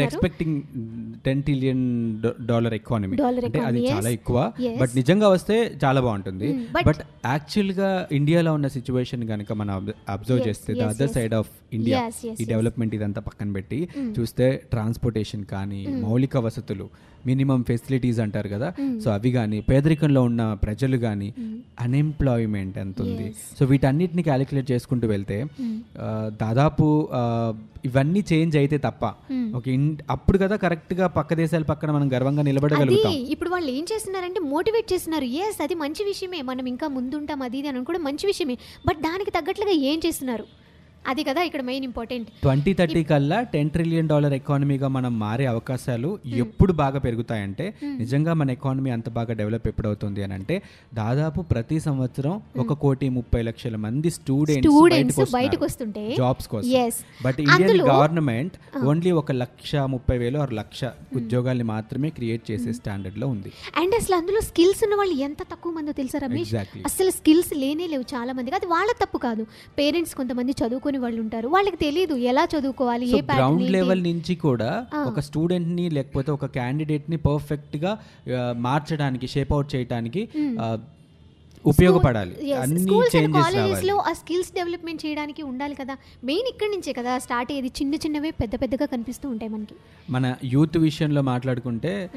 Expecting 0.00 0.62
ten 1.26 1.42
trillion 1.42 2.22
dollar 2.46 2.74
economy 2.74 3.16
అంటే 3.44 3.60
అది 3.60 3.90
చాలా. 3.90 4.08
ఎక్కువ. 4.08 4.52
బట్ 4.80 4.90
నిజంగా 4.94 5.28
వస్తే 5.28 5.78
చాలా 5.84 6.00
బాగుంటుంది. 6.00 6.46
Mm, 6.46 6.52
but- 6.52 6.59
బట్ 6.82 7.00
యాక్చువల్గా 7.26 8.08
ఇండియాలో 8.12 8.54
ఉన్న 8.54 8.68
సిచ్యువేషన్ 8.68 9.28
కనుక 9.28 9.52
మనం 9.52 9.74
అబ్జర్వ్ 10.08 10.48
చేస్తే 10.48 10.74
the 10.74 10.82
other. 10.82 11.08
Side 11.08 11.34
of 11.34 11.50
India 11.72 11.98
ఈ. 12.40 12.44
డెవలప్మెంట్ 12.44 12.94
ఇదంతా 12.94 13.20
పక్కన 13.20 13.52
పెట్టి 13.52 13.80
చూస్తే 14.18 14.62
ట్రాన్స్పోర్టేషన్ 14.70 15.44
కానీ 15.44 15.86
మౌలిక 16.00 16.36
వసతులు 16.38 16.86
మినిమం 17.26 17.64
ఫెసిలిటీస్ 17.68 18.20
అంటారు 18.20 18.48
కదా. 18.48 18.72
సో 19.04 19.10
అవి 19.10 19.32
కానీ 19.32 19.60
పేదరికంలో 19.60 20.22
ఉన్న 20.22 20.54
ప్రజలు 20.54 20.96
కానీ 20.96 21.34
అన్ఎంప్లాయ్మెంట్ 21.80 22.78
ఎంత 22.78 23.02
ఉంది. 23.02 23.34
సో 23.58 23.64
వీటన్నిటిని 23.64 24.22
క్యాలిక్యులేట్ 24.22 24.70
చేసుకుంటూ 24.70 25.08
వెళ్తే 25.08 25.46
ఆ, 26.00 26.30
దాదాపు 26.42 27.08
ఇవన్నీ 27.84 28.24
చేంజ్ 28.32 28.56
అయితే 28.56 28.78
తప్ప 28.78 29.04
ఒక 29.56 29.68
ఇన్- 29.68 30.04
అప్పుడు 30.10 30.38
కదా 30.38 30.56
కరెక్ట్గా 30.56 31.06
పక్క 31.06 31.34
దేశాల 31.34 31.62
పక్కన 31.62 31.90
మనం 31.90 32.12
గర్వంగా 32.12 32.42
నిలబడగలుగుతాం. 32.42 33.12
ఇప్పుడు 33.12 33.50
వాళ్ళు 33.50 33.70
ఏం 33.70 33.86
చేస్తున్నారంటే 33.94 34.40
మోటివేట్ 34.40 34.92
చేస్తున్నారు. 34.92 35.24
ఎస్ 35.24 35.62
అది 35.62 35.74
మంచి 35.74 36.04
విషయమే. 36.04 36.42
మనం 36.42 36.66
ఇంకా 36.66 36.88
ముందుంటాం 36.88 37.42
అది 37.42 37.58
ఇది 37.58 37.68
అని 37.68 37.84
కూడా 37.84 37.98
మంచి 37.98 38.26
విషయమే. 38.26 38.54
బట్ 38.86 38.98
దానికి 38.98 39.30
తగ్గట్లుగా 39.30 39.70
ఏం 39.70 40.00
చేస్తున్నారు? 40.06 40.44
అది 41.08 41.24
కదా 41.24 41.42
ఇక్కడ 41.42 41.60
మెయిన్ 41.60 41.84
ఇంపార్టెంట్ 41.84 42.28
ట్వంటీ 42.42 42.74
థర్టీ 42.74 43.04
కల్లా 43.04 43.42
టెన్ 43.42 43.70
ట్రిలియన్ 43.70 44.08
డాలర్ 44.08 44.32
ఎకానమీగా 44.32 44.88
మనం 44.88 45.18
మారే 45.18 45.46
అవకాశాలు 45.46 46.18
ఎప్పుడు 46.24 46.72
బాగా 46.72 46.98
పెరుగుతాయంటే 46.98 47.74
నిజంగా 47.96 48.34
మన 48.34 48.50
ఎకానమీ 48.50 48.90
అంత 48.90 49.08
బాగా 49.08 49.32
డెవలప్ 49.32 49.68
ఎప్పుడవుతుంది 49.68 50.22
అని 50.22 50.34
అంటే 50.34 50.62
దాదాపు 50.94 51.42
ప్రతి 51.42 51.80
సంవత్సరం 51.80 52.42
ఒక 52.58 52.72
కోటి 52.72 53.08
ముప్పై 53.08 53.42
లక్షల 53.42 53.76
మంది 53.76 54.10
స్టూడెంట్స్ 54.10 54.72
స్టూడెంట్స్ 54.72 55.32
బయటకు 55.32 55.64
వస్తుంటే 55.64 56.14
జాబ్స్ 56.18 56.48
కోసం. 56.48 56.92
బట్ 57.24 57.40
ఇండియన్ 57.40 57.80
గవర్నమెంట్ 57.80 58.54
ఓన్లీ 58.84 59.10
ఒక 59.10 59.32
లక్ష 59.32 59.76
ముప్పై 59.76 60.18
వేలు 60.18 60.38
ఆరు 60.38 60.54
లక్ష 60.54 60.84
ఉద్యోగాల్ని 61.16 61.64
మాత్రమే 61.64 62.10
క్రియేట్ 62.10 62.50
చేసే 62.50 62.72
స్టాండర్డ్లో 62.72 63.28
ఉంది. 63.28 63.52
అండ్ 63.76 63.94
అసలు 63.94 64.16
అందులో 64.16 64.40
స్కిల్స్ 64.40 64.84
ఉన్న 64.84 64.94
వాళ్ళు 64.94 65.14
ఎంత 65.14 65.42
తక్కువ 65.42 65.72
మందో 65.72 65.92
తెలుసా 65.92 66.18
రమేష్. 66.18 66.54
అసలు 66.84 67.10
స్కిల్స్ 67.10 67.52
లేనే 67.56 67.86
లేవు 67.86 68.04
చాలా 68.14 68.32
మందికి. 68.32 68.56
అది 68.56 68.66
వాళ్ళ 68.66 68.90
తప్పు 69.04 69.18
కాదు. 69.18 69.46
పేరెంట్స్ 69.78 70.14
కొంతమంది 70.14 70.54
చదువుకొని 70.62 70.89
చదువుకుని 70.90 70.98
వాళ్ళు 71.04 71.20
ఉంటారు 71.22 71.48
వాళ్ళకి 71.48 71.76
తెలియదు 71.76 72.14
ఎలా 72.30 72.44
చదువుకోవాలి 72.54 73.06
ఏ 73.08 73.20
గ్రౌండ్. 73.30 73.64
లెవెల్ 73.72 74.02
నుంచి 74.02 74.34
కూడా. 74.36 74.70
ఒక 75.06 75.20
స్టూడెంట్ని 75.26 75.86
లేకపోతే 75.90 76.30
ఒక 76.32 76.46
క్యాండిడేట్ని 76.56 77.18
పర్ఫెక్ట్గా 77.26 77.92
మార్చడానికి 78.68 79.26
షేప్ 79.28 79.52
అవుట్ 79.52 79.70
చేయడానికి 79.74 80.22
ఉపయోగపడాలి. 81.66 82.34
లో 83.82 83.96
ఆ 83.96 84.12
స్కిల్స్ 84.12 84.52
డెవలప్మెంట్ 84.52 85.06
చేయడానికి 85.06 85.42
ఉండాలి 85.42 85.74
కదా. 85.74 85.96
మెయిన్ 86.24 86.48
ఇక్కడి 86.48 86.70
నుంచే 86.70 86.92
కదా 86.92 87.18
స్టార్ట్ 87.18 87.52
అయ్యేది. 87.52 87.68
చిన్న 87.68 87.94
చిన్నవే 87.94 88.30
పెద్ద 88.30 88.54
పెద్దగా 88.62 88.86
కనిపిస్తూ 88.86 89.28
ఉంటాయి 89.28 89.52
మనకి. 89.52 89.74
మన 90.10 90.34
యూత్ 90.44 90.78
విషయంలో 90.78 91.22
మాట్లాడుకుంటే 91.22 92.10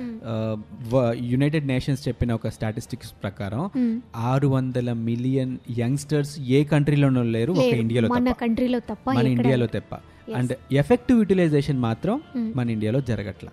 యునైటెడ్ 1.22 1.68
నేషన్స్ 1.68 2.08
చెప్పిన 2.08 2.34
ఒక 2.34 2.48
స్టాటిస్టిక్స్ 2.48 3.12
ప్రకారం 3.24 3.70
Hmm. 3.78 4.00
ఆరు 4.16 4.48
వందల 4.48 4.94
మిలియన్ 4.94 5.58
యంగ్స్టర్స్ 5.78 6.40
ఏ 6.40 6.64
కంట్రీలోనూ 6.64 7.24
లేరు 7.24 7.52
ఒక. 7.52 7.60
ఇండియాలో 7.60 8.10
మన 8.10 8.32
కంట్రీలో 8.32 8.80
తప్ప 8.80 9.12
మన 9.12 9.28
ఇండియాలో 9.28 9.66
తప్ప. 9.66 9.96
అండ్ 10.36 10.54
ఎఫెక్టివ్ 10.72 11.18
యూటిలైజేషన్ 11.18 11.80
మాత్రం 11.80 12.22
Hmm. 12.38 12.58
మన 12.58 12.70
ఇండియాలో 12.70 13.02
జరగట్ల. 13.02 13.48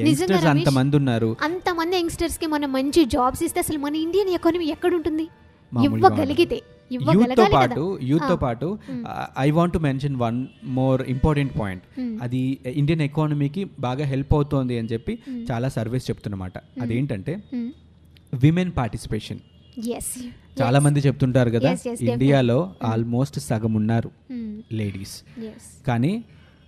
యంగ్స్టర్స్ 0.00 0.46
అంతమంది 0.46 0.96
ఉన్నారు 0.96 1.30
అంతమంది 1.42 1.96
యంగ్స్టర్స్కి 1.96 2.46
మనం 2.46 2.72
మంచి 2.72 3.04
జాబ్స్ 3.08 3.42
ఇస్తే 3.42 3.60
అసలు 3.60 3.78
మన 3.78 3.94
ఇండియన్ 3.96 4.30
ఎకానమీ 4.30 4.66
ఎక్కడ 4.66 4.94
ఉంటుంది 4.94 5.26
ఇవ్వగలిగితే 5.72 6.58
యూత్తో 6.90 7.12
ఇవ్వగలగాలి 7.14 7.54
పాటు 7.54 7.74
కదా? 7.74 8.04
యూత్తో 8.06 8.34
ఆ. 8.34 8.42
పాటు 8.44 8.68
I 9.38 9.50
want 9.50 9.74
to 9.74 9.78
mention 9.78 10.16
one 10.16 10.38
more 10.76 11.02
important 11.08 11.52
point. 11.58 11.82
అది 12.22 12.40
ఇండియన్ 12.74 13.02
ఎకానమీకి 13.02 13.64
బాగా 13.80 14.04
హెల్ప్ 14.04 14.34
అవుతోంది 14.34 14.78
అని 14.78 14.88
చెప్పి 14.88 15.14
చాలా 15.50 15.68
సర్వేస్ 15.68 16.10
చెప్తున్నమాట. 16.10 16.54
అదేంటంటే 16.82 17.34
విమెన్ 18.36 18.72
పార్టిసిపేషన్ 18.76 19.40
చాలా 20.60 20.78
మంది 20.78 21.00
చెప్తుంటారు 21.00 21.50
కదా. 21.50 21.70
ఇండియాలో 22.06 22.58
ఆల్మోస్ట్ 22.84 23.38
సగం 23.40 23.74
ఉన్నారు 23.74 24.10
లేడీస్ 24.72 25.14
కానీ 25.86 26.12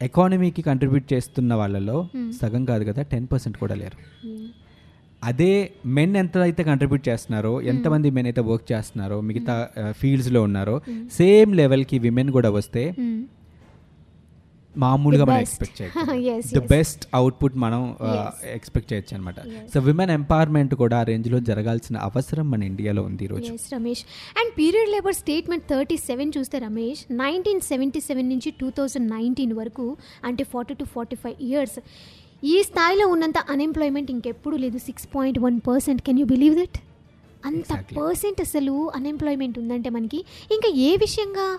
ఎకానమీకి 0.00 0.62
కంట్రిబ్యూట్ 0.62 1.12
చేస్తున్న 1.12 1.54
వాళ్ళలో 1.54 1.96
Hmm. 2.14 2.28
సగం 2.40 2.62
కాదు 2.64 2.84
కదా 2.84 3.02
టెన్ 3.12 3.26
పర్సెంట్ 3.32 3.58
కూడా 3.58 3.74
లేరు. 3.74 3.96
అదే 5.22 5.52
మెన్ 5.96 6.14
ఎంత 6.16 6.36
అయితే 6.38 6.62
కంట్రిబ్యూట్ 6.62 7.08
చేస్తున్నారో 7.08 7.60
ఎంతమంది 7.70 8.10
మెన్ 8.10 8.26
అయితే 8.26 8.40
వర్క్ 8.40 8.72
చేస్తున్నారో 8.72 9.20
మిగతా 9.20 9.54
ఫీల్డ్స్లో 9.92 10.42
ఉన్నారో 10.42 10.76
సేమ్ 11.12 11.50
లెవెల్కి 11.54 11.98
విమెన్ 11.98 12.30
కూడా 12.30 12.50
వస్తే 12.50 12.84
మామూలుగా 14.74 15.24
మనం. 15.24 15.40
ఎక్స్పెక్ట్ 15.40 15.82
చేయొచ్చు 15.82 16.60
ద. 16.60 16.62
బెస్ట్ 16.68 17.06
అవుట్పుట్ 17.14 17.56
మనం. 17.56 17.82
ఎక్స్పెక్ట్ 18.52 18.92
చేయొచ్చు 18.92 19.14
అనమాట. 19.14 19.34
సో 19.74 19.80
విమెన్ 19.80 20.10
ఎంపవర్మెంట్ 20.10 20.74
కూడా 20.74 20.98
ఆ 20.98 21.02
రేంజ్లో 21.02 21.38
జరగాల్సిన 21.40 21.96
అవసరం 21.98 22.50
మన 22.50 22.62
ఇండియాలో 22.62 23.02
ఉంది 23.02 23.24
ఈరోజు 23.24 23.52
Ramesh 23.74 24.02
and 24.36 24.52
period 24.58 24.88
labour 24.88 25.14
statement 25.14 25.64
thirty 25.68 25.96
seven 25.96 26.32
చూస్తే 26.38 26.58
రమేష్ 26.58 27.04
నైన్టీన్ 27.10 27.60
సెవెంటీ 27.60 28.00
సెవెన్ 28.00 28.28
నుంచి 28.28 28.50
టూ 28.50 28.70
థౌజండ్ 28.70 29.10
నైన్టీన్ 29.10 29.52
వరకు 29.52 29.96
అంటే 30.24 30.44
forty 30.44 30.74
to 30.74 30.84
forty 30.84 31.16
five 31.16 31.34
years 31.42 31.78
ఈ 32.44 32.62
స్థాయిలో 32.62 33.06
ఉన్నంత 33.06 33.38
అన్ఎంప్లాయ్మెంట్ 33.50 34.10
ఇంకెప్పుడు 34.10 34.56
లేదు 34.56 34.78
six 34.78 35.08
point 35.16 35.38
one 35.38 35.60
percent 35.60 36.02
can 36.02 36.18
you 36.18 36.26
believe 36.26 36.56
that 36.56 36.78
అంత. 37.44 37.72
పర్సెంట్ 37.96 38.40
అసలు 38.40 38.90
అన్ఎంప్లాయ్మెంట్ 38.94 39.58
ఉందంటే 39.58 39.90
మనకి 39.90 40.24
ఇంకా 40.52 40.68
ఏ 40.78 40.96
విషయంగా 40.96 41.58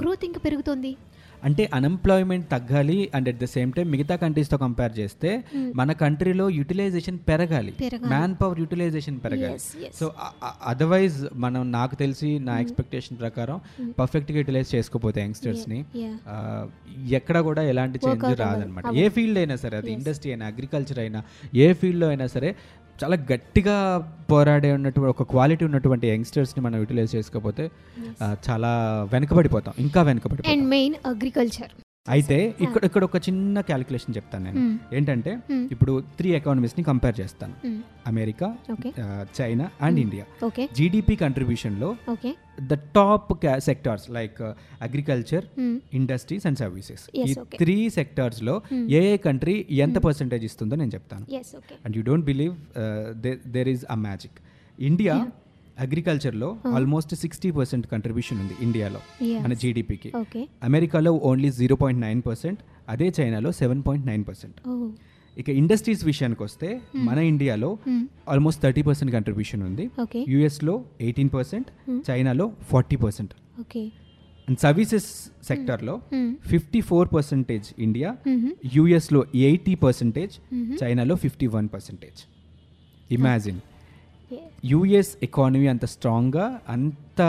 గ్రోత్ 0.00 0.24
ఇంకా 0.24 0.40
పెరుగుతుంది 0.40 0.96
అంటే 1.44 1.70
అన్ఎంప్లాయ్మెంట్ 1.74 2.46
తగ్గాలి 2.50 3.10
and 3.14 3.28
at 3.28 3.38
the 3.38 3.44
same 3.44 3.72
time 3.72 3.90
మిగతా 3.90 4.16
కంట్రీస్తో 4.16 4.56
కంపేర్ 4.56 4.98
చేస్తే 4.98 5.44
మన 5.74 5.92
కంట్రీలో 5.92 6.50
యూటిలైజేషన్ 6.50 7.18
పెరగాలి. 7.28 7.74
మ్యాన్ 8.06 8.34
పవర్ 8.42 8.60
యూటిలైజేషన్ 8.60 9.18
పెరగాలి. 9.24 9.58
సో 10.00 10.12
అదర్వైజ్ 10.66 11.18
మనం 11.34 11.72
నాకు 11.72 11.94
తెలిసి 11.94 12.38
నా 12.38 12.60
ఎక్స్పెక్టేషన్ 12.60 13.18
ప్రకారం 13.18 13.60
పర్ఫెక్ట్గా 13.98 14.38
యూటిలైజ్ 14.38 14.74
చేసుకోపోతే 14.74 15.20
యంగ్స్టర్స్ని. 15.22 15.84
ఎక్కడ 17.10 17.40
కూడా 17.40 17.62
ఎలాంటి 17.62 18.00
చేంజ్ 18.06 18.24
రాదనమాట. 18.40 18.84
ఏ 18.94 19.08
ఫీల్డ్ 19.08 19.38
అయినా 19.38 19.56
సరే 19.56 19.76
అది 19.78 19.92
ఇండస్ట్రీ 19.92 20.30
అయినా 20.30 20.46
అగ్రికల్చర్ 20.46 20.98
అయినా 20.98 21.22
ఏ 21.54 21.72
ఫీల్డ్లో 21.72 22.08
అయినా 22.08 22.26
సరే 22.26 22.56
చాలా 23.02 23.16
గట్టిగా 23.32 23.74
పోరాడే 24.30 24.70
ఉన్నటువంటి 24.72 25.10
ఒక 25.14 25.24
క్వాలిటీ 25.32 25.64
ఉన్నటువంటి 25.64 26.06
యంగ్స్టర్స్ని 26.08 26.60
మనం 26.64 26.76
యూటిలైజ్ 26.78 27.12
చేసుకోకపోతే 27.16 27.64
చాలా 28.48 28.70
వెనకబడిపోతాం 29.12 29.74
ఇంకా 29.78 30.02
వెనకబడిపోతాం. 30.02 30.52
అండ్ 30.54 30.66
మెయిన్ 30.76 30.96
అగ్రికల్చర్ 31.06 31.72
అయితే 32.14 32.36
ఇక్కడ 32.64 32.82
ఇక్కడ 32.88 33.02
ఒక 33.08 33.16
చిన్న 33.28 33.60
క్యాలిక్యులేషన్ 33.68 34.14
చెప్తాను 34.16 34.44
నేను. 34.44 34.60
ఏంటంటే. 34.96 35.32
ఇప్పుడు 35.74 35.92
త్రీ 36.18 36.28
ఎకానమీస్ని 36.38 36.82
కంపేర్ 36.90 37.16
చేస్తాను. 37.20 37.54
America 38.10 38.48
China 39.38 39.66
and 39.86 39.98
India. 40.04 40.24
GDP 40.78 41.16
కంట్రిబ్యూషన్లో 41.24 41.90
okay. 42.10 42.30
The 42.70 42.76
top 42.98 43.32
sectors 43.68 44.06
like 44.18 44.40
agriculture 44.88 45.44
industries 45.98 46.46
and 46.50 46.58
services 46.58 47.04
ఈ. 47.14 47.34
త్రీ 47.62 47.76
సెక్టార్స్లో 47.98 48.54
ఏ 48.98 49.02
ఏ 49.12 49.16
కంట్రీ 49.28 49.56
ఎంత 49.86 49.98
పర్సెంటేజ్ 50.06 50.46
ఇస్తుందో 50.50 50.76
నేను 50.82 50.94
చెప్తాను. 50.94 51.26
And 51.84 51.96
you 51.96 52.04
don't 52.10 52.26
believe 52.32 52.56
there 53.56 53.70
is 53.74 53.84
a 53.90 53.98
magic 54.06 54.38
India 54.90 55.14
అగ్రికల్చర్లో 55.84 56.48
almost 56.76 57.14
sixty 57.14 57.50
percent 57.58 57.86
contribution 57.92 58.38
ఉంది 58.44 58.54
ఇండియాలో. 58.66 59.00
మన 59.44 59.52
జీడిపికి 59.62 60.10
అమెరికాలో 60.68 61.12
only 61.30 61.50
zero 61.60 61.76
point 61.82 62.00
nine 62.06 62.22
percent 62.28 62.60
అదే 62.94 63.08
చైనాలో 63.20 63.52
సెవెన్ 63.60 63.82
పాయింట్ 63.86 64.06
నైన్ 64.06 64.24
పర్సెంట్. 64.28 64.58
ఇక 65.40 65.48
ఇండస్ట్రీస్ 65.60 66.04
విషయానికి 66.04 66.42
వస్తే 66.42 66.68
మన 67.08 67.18
ఇండియాలో 67.32 67.70
ఆల్మోస్ట్ 68.32 68.60
థర్టీ 68.62 68.82
పర్సెంట్ 68.88 69.12
కంట్రిబ్యూషన్ 69.16 69.62
ఉంది. 69.68 69.84
యుఎస్లో 70.34 70.74
ఎయిటీన్ 71.00 71.30
పర్సెంట్ 71.36 71.68
చైనాలో 72.10 72.46
ఫార్టీ 72.70 72.96
పర్సెంట్. 73.04 73.34
అండ్ 74.48 74.58
సర్వీసెస్ 74.58 75.08
సెక్టర్లో 75.50 75.94
ఫిఫ్టీ 76.52 76.80
ఫోర్ 76.90 77.08
పర్సెంటేజ్ 77.14 77.66
ఇండియా 77.86 78.10
యుఎస్లో 78.76 79.20
ఎయిటీ 79.48 79.74
పర్సెంటేజ్ 79.84 80.34
చైనాలో 80.82 81.14
fifty 81.24 81.46
one 81.56 81.68
percentage. 81.74 82.20
Imagine 83.16 83.58
US 84.64 85.16
economy 85.22 85.66
అంత 85.66 85.84
స్ట్రాంగ్గా 85.84 86.60
అంత 86.68 87.20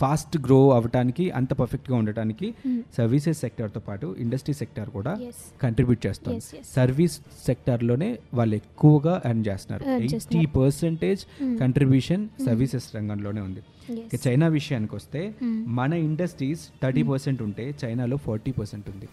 ఫాస్ట్ 0.00 0.38
గ్రో 0.38 0.70
అవ్వటానికి 0.70 1.30
అంత 1.30 1.52
పర్ఫెక్ట్గా 1.52 1.96
ఉండటానికి 1.96 2.54
సర్వీసెస్ 2.96 3.38
సెక్టర్తో 3.38 3.80
పాటు 3.80 4.16
ఇండస్ట్రీ 4.18 4.54
సెక్టర్ 4.54 4.90
కూడా. 4.90 5.18
కంట్రిబ్యూట్ 5.62 6.06
చేస్తుంది. 6.06 6.40
సర్వీస్ 6.74 7.20
సెక్టర్లోనే 7.46 8.18
వాళ్ళు 8.34 8.54
ఎక్కువగా 8.54 9.22
ఎర్న్ 9.26 9.44
చేస్తున్నారు. 9.48 9.84
ఎయిటీ. 9.90 10.46
పర్సెంటేజ్ 10.46 11.20
కంట్రిబ్యూషన్ 11.58 12.28
సర్వీసెస్ 12.46 12.96
రంగంలోనే 12.96 13.40
ఉంది. 13.40 13.60
ఇక 14.14 14.26
చైనా 14.26 14.46
విషయానికి 14.46 14.94
వస్తే 14.94 15.34
మన 15.66 15.92
ఇండస్ట్రీస్ 15.92 16.60
థర్టీ 16.82 17.02
పర్సెంట్ 17.02 17.42
ఉంటే 17.42 17.74
చైనాలో 17.84 18.16
ఫార్టీ 18.16 18.50
పర్సెంట్ 18.50 18.90
ఉంది. 18.90 19.08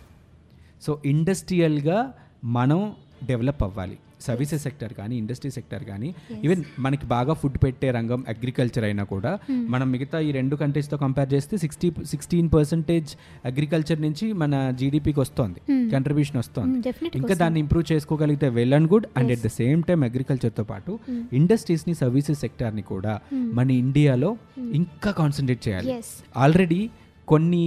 సో 0.81 1.01
ఇండస్ట్రియల్గా 1.05 2.13
మనం 2.43 2.93
డెవలప్ 3.23 3.63
అవ్వాలి. 3.63 3.97
సర్వీసెస్ 4.21 4.63
సెక్టర్ 4.63 4.93
కానీ 4.93 5.17
ఇండస్ట్రీ 5.17 5.51
సెక్టర్ 5.51 5.83
కానీ 5.83 6.15
ఈవెన్ 6.45 6.63
మనకి 6.79 7.05
బాగా 7.05 7.33
ఫుడ్ 7.33 7.57
పెట్టే 7.63 7.91
రంగం 7.91 8.25
అగ్రికల్చర్ 8.29 8.83
అయినా 8.83 9.03
కూడా 9.03 9.39
మనం 9.49 9.91
మిగతా 9.91 10.19
ఈ 10.19 10.31
రెండు 10.31 10.55
కంట్రీస్తో 10.55 10.97
కంపేర్ 10.97 11.33
చేస్తే 11.33 11.57
సిక్స్టీ 11.57 11.91
సిక్స్టీన్ 12.05 12.49
పర్సెంటేజ్ 12.53 13.15
అగ్రికల్చర్ 13.45 14.01
నుంచి 14.01 14.33
మన 14.33 14.71
జీడిపికి 14.79 15.19
వస్తుంది. 15.19 15.89
కంట్రిబ్యూషన్ 15.91 16.37
వస్తుంది. 16.37 16.93
ఇంకా 17.15 17.33
దాన్ని 17.33 17.59
ఇంప్రూవ్ 17.59 17.91
చేసుకోగలిగితే 17.91 18.49
well 18.49 18.73
and 18.73 18.93
good 18.93 19.07
and 19.17 19.31
at 19.31 19.41
the 19.41 19.47
same 19.47 19.83
time 19.83 20.03
అగ్రికల్చర్తో 20.03 20.63
పాటు 20.63 20.99
ఇండస్ట్రీస్ని 21.33 21.93
సర్వీసెస్ 21.93 22.39
సెక్టార్ని 22.39 22.81
కూడా 22.81 23.19
మన 23.33 23.71
ఇండియాలో 23.71 24.37
ఇంకా 24.57 25.11
కాన్సన్ట్రేట్ 25.11 25.67
చేయాలి. 25.67 26.03
ఆల్రెడీ 26.37 26.89
కొన్ని 27.27 27.63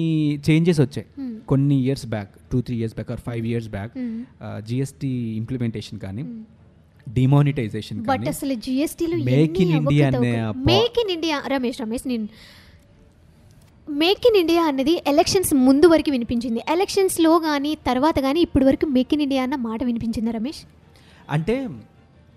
చేంజెస్ 0.46 0.80
వచ్చాయి. 0.80 1.06
కొన్ని 1.46 1.76
years 1.80 2.06
back 2.06 2.30
two 2.52 2.60
three 2.60 2.76
years 2.76 2.94
back 2.94 3.10
or 3.10 3.20
five 3.20 3.46
years 3.46 3.68
back 3.68 3.92
GST 4.66 5.10
implementation 5.36 5.98
కానీ 5.98 6.22
డిమానిటైజేషన్ 7.06 8.00
బట్ 8.02 8.28
అసలు 8.28 8.54
జిఎస్టీలో 8.60 9.16
అనే 10.18 10.32
ఆ 10.40 10.50
పా- 10.52 10.64
make 10.66 10.96
in 11.00 11.10
India 11.10 11.42
Ramesh 11.46 11.80
Ramesh 11.80 12.06
నేను 12.06 12.26
మేక్ 13.88 14.26
ఇన్ 14.26 14.36
ఇండియా 14.36 14.62
అన్నది 14.64 15.02
ఎలక్షన్స్ 15.06 15.54
ముందు 15.60 15.86
వరకు 15.86 16.10
వినిపించింది. 16.10 16.60
ఎలక్షన్స్లో 16.68 17.38
కానీ 17.38 17.78
తర్వాత 17.86 18.20
కానీ 18.20 18.40
ఇప్పటి 18.40 18.64
వరకు 18.64 18.86
మేక్ 18.88 19.14
ఇన్ 19.14 19.22
ఇండియా 19.22 19.42
అన్న 19.42 19.54
మాట 19.62 19.84
వినిపించిందా 19.84 20.30
రమేష్? 20.30 20.60
అంటే 21.28 21.56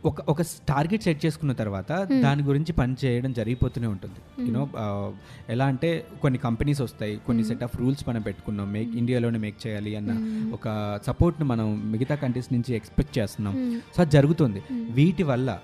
ఒక 0.06 0.22
ఒక 0.22 0.42
టార్గెట్ 0.42 1.04
సెట్ 1.04 1.26
చేసుకున్న 1.26 1.54
తర్వాత 1.54 1.92
దాని 2.04 2.44
గురించి 2.44 2.74
పని 2.74 2.96
చేయడం 3.06 3.34
జరిగిపోతూనే 3.34 3.88
ఉంటుంది. 3.88 4.48
యూనో 4.48 4.70
ఎలా 5.50 5.66
అంటే 5.66 6.06
కొన్ని 6.22 6.40
కంపెనీస్ 6.40 6.82
వస్తాయి 6.82 7.18
కొన్ని 7.18 7.44
సెట్ 7.44 7.64
ఆఫ్ 7.64 7.78
రూల్స్ 7.78 8.10
మనం 8.10 8.22
పెట్టుకున్నాం. 8.22 8.74
మేక్ 8.74 8.96
ఇండియాలోనే 8.96 9.40
మేక్ 9.40 9.68
చేయాలి 9.68 9.96
అన్న 9.96 10.12
ఒక 10.54 11.00
సపోర్ట్ని 11.08 11.48
మనం 11.48 11.92
మిగతా 11.92 12.16
కంట్రీస్ 12.16 12.54
నుంచి 12.54 12.76
ఎక్స్పెక్ట్ 12.76 13.18
చేస్తున్నాం. 13.18 13.82
సో 13.96 14.02
అది 14.02 14.12
జరుగుతుంది. 14.12 14.64
వీటి 14.72 15.24
వల్ల 15.24 15.60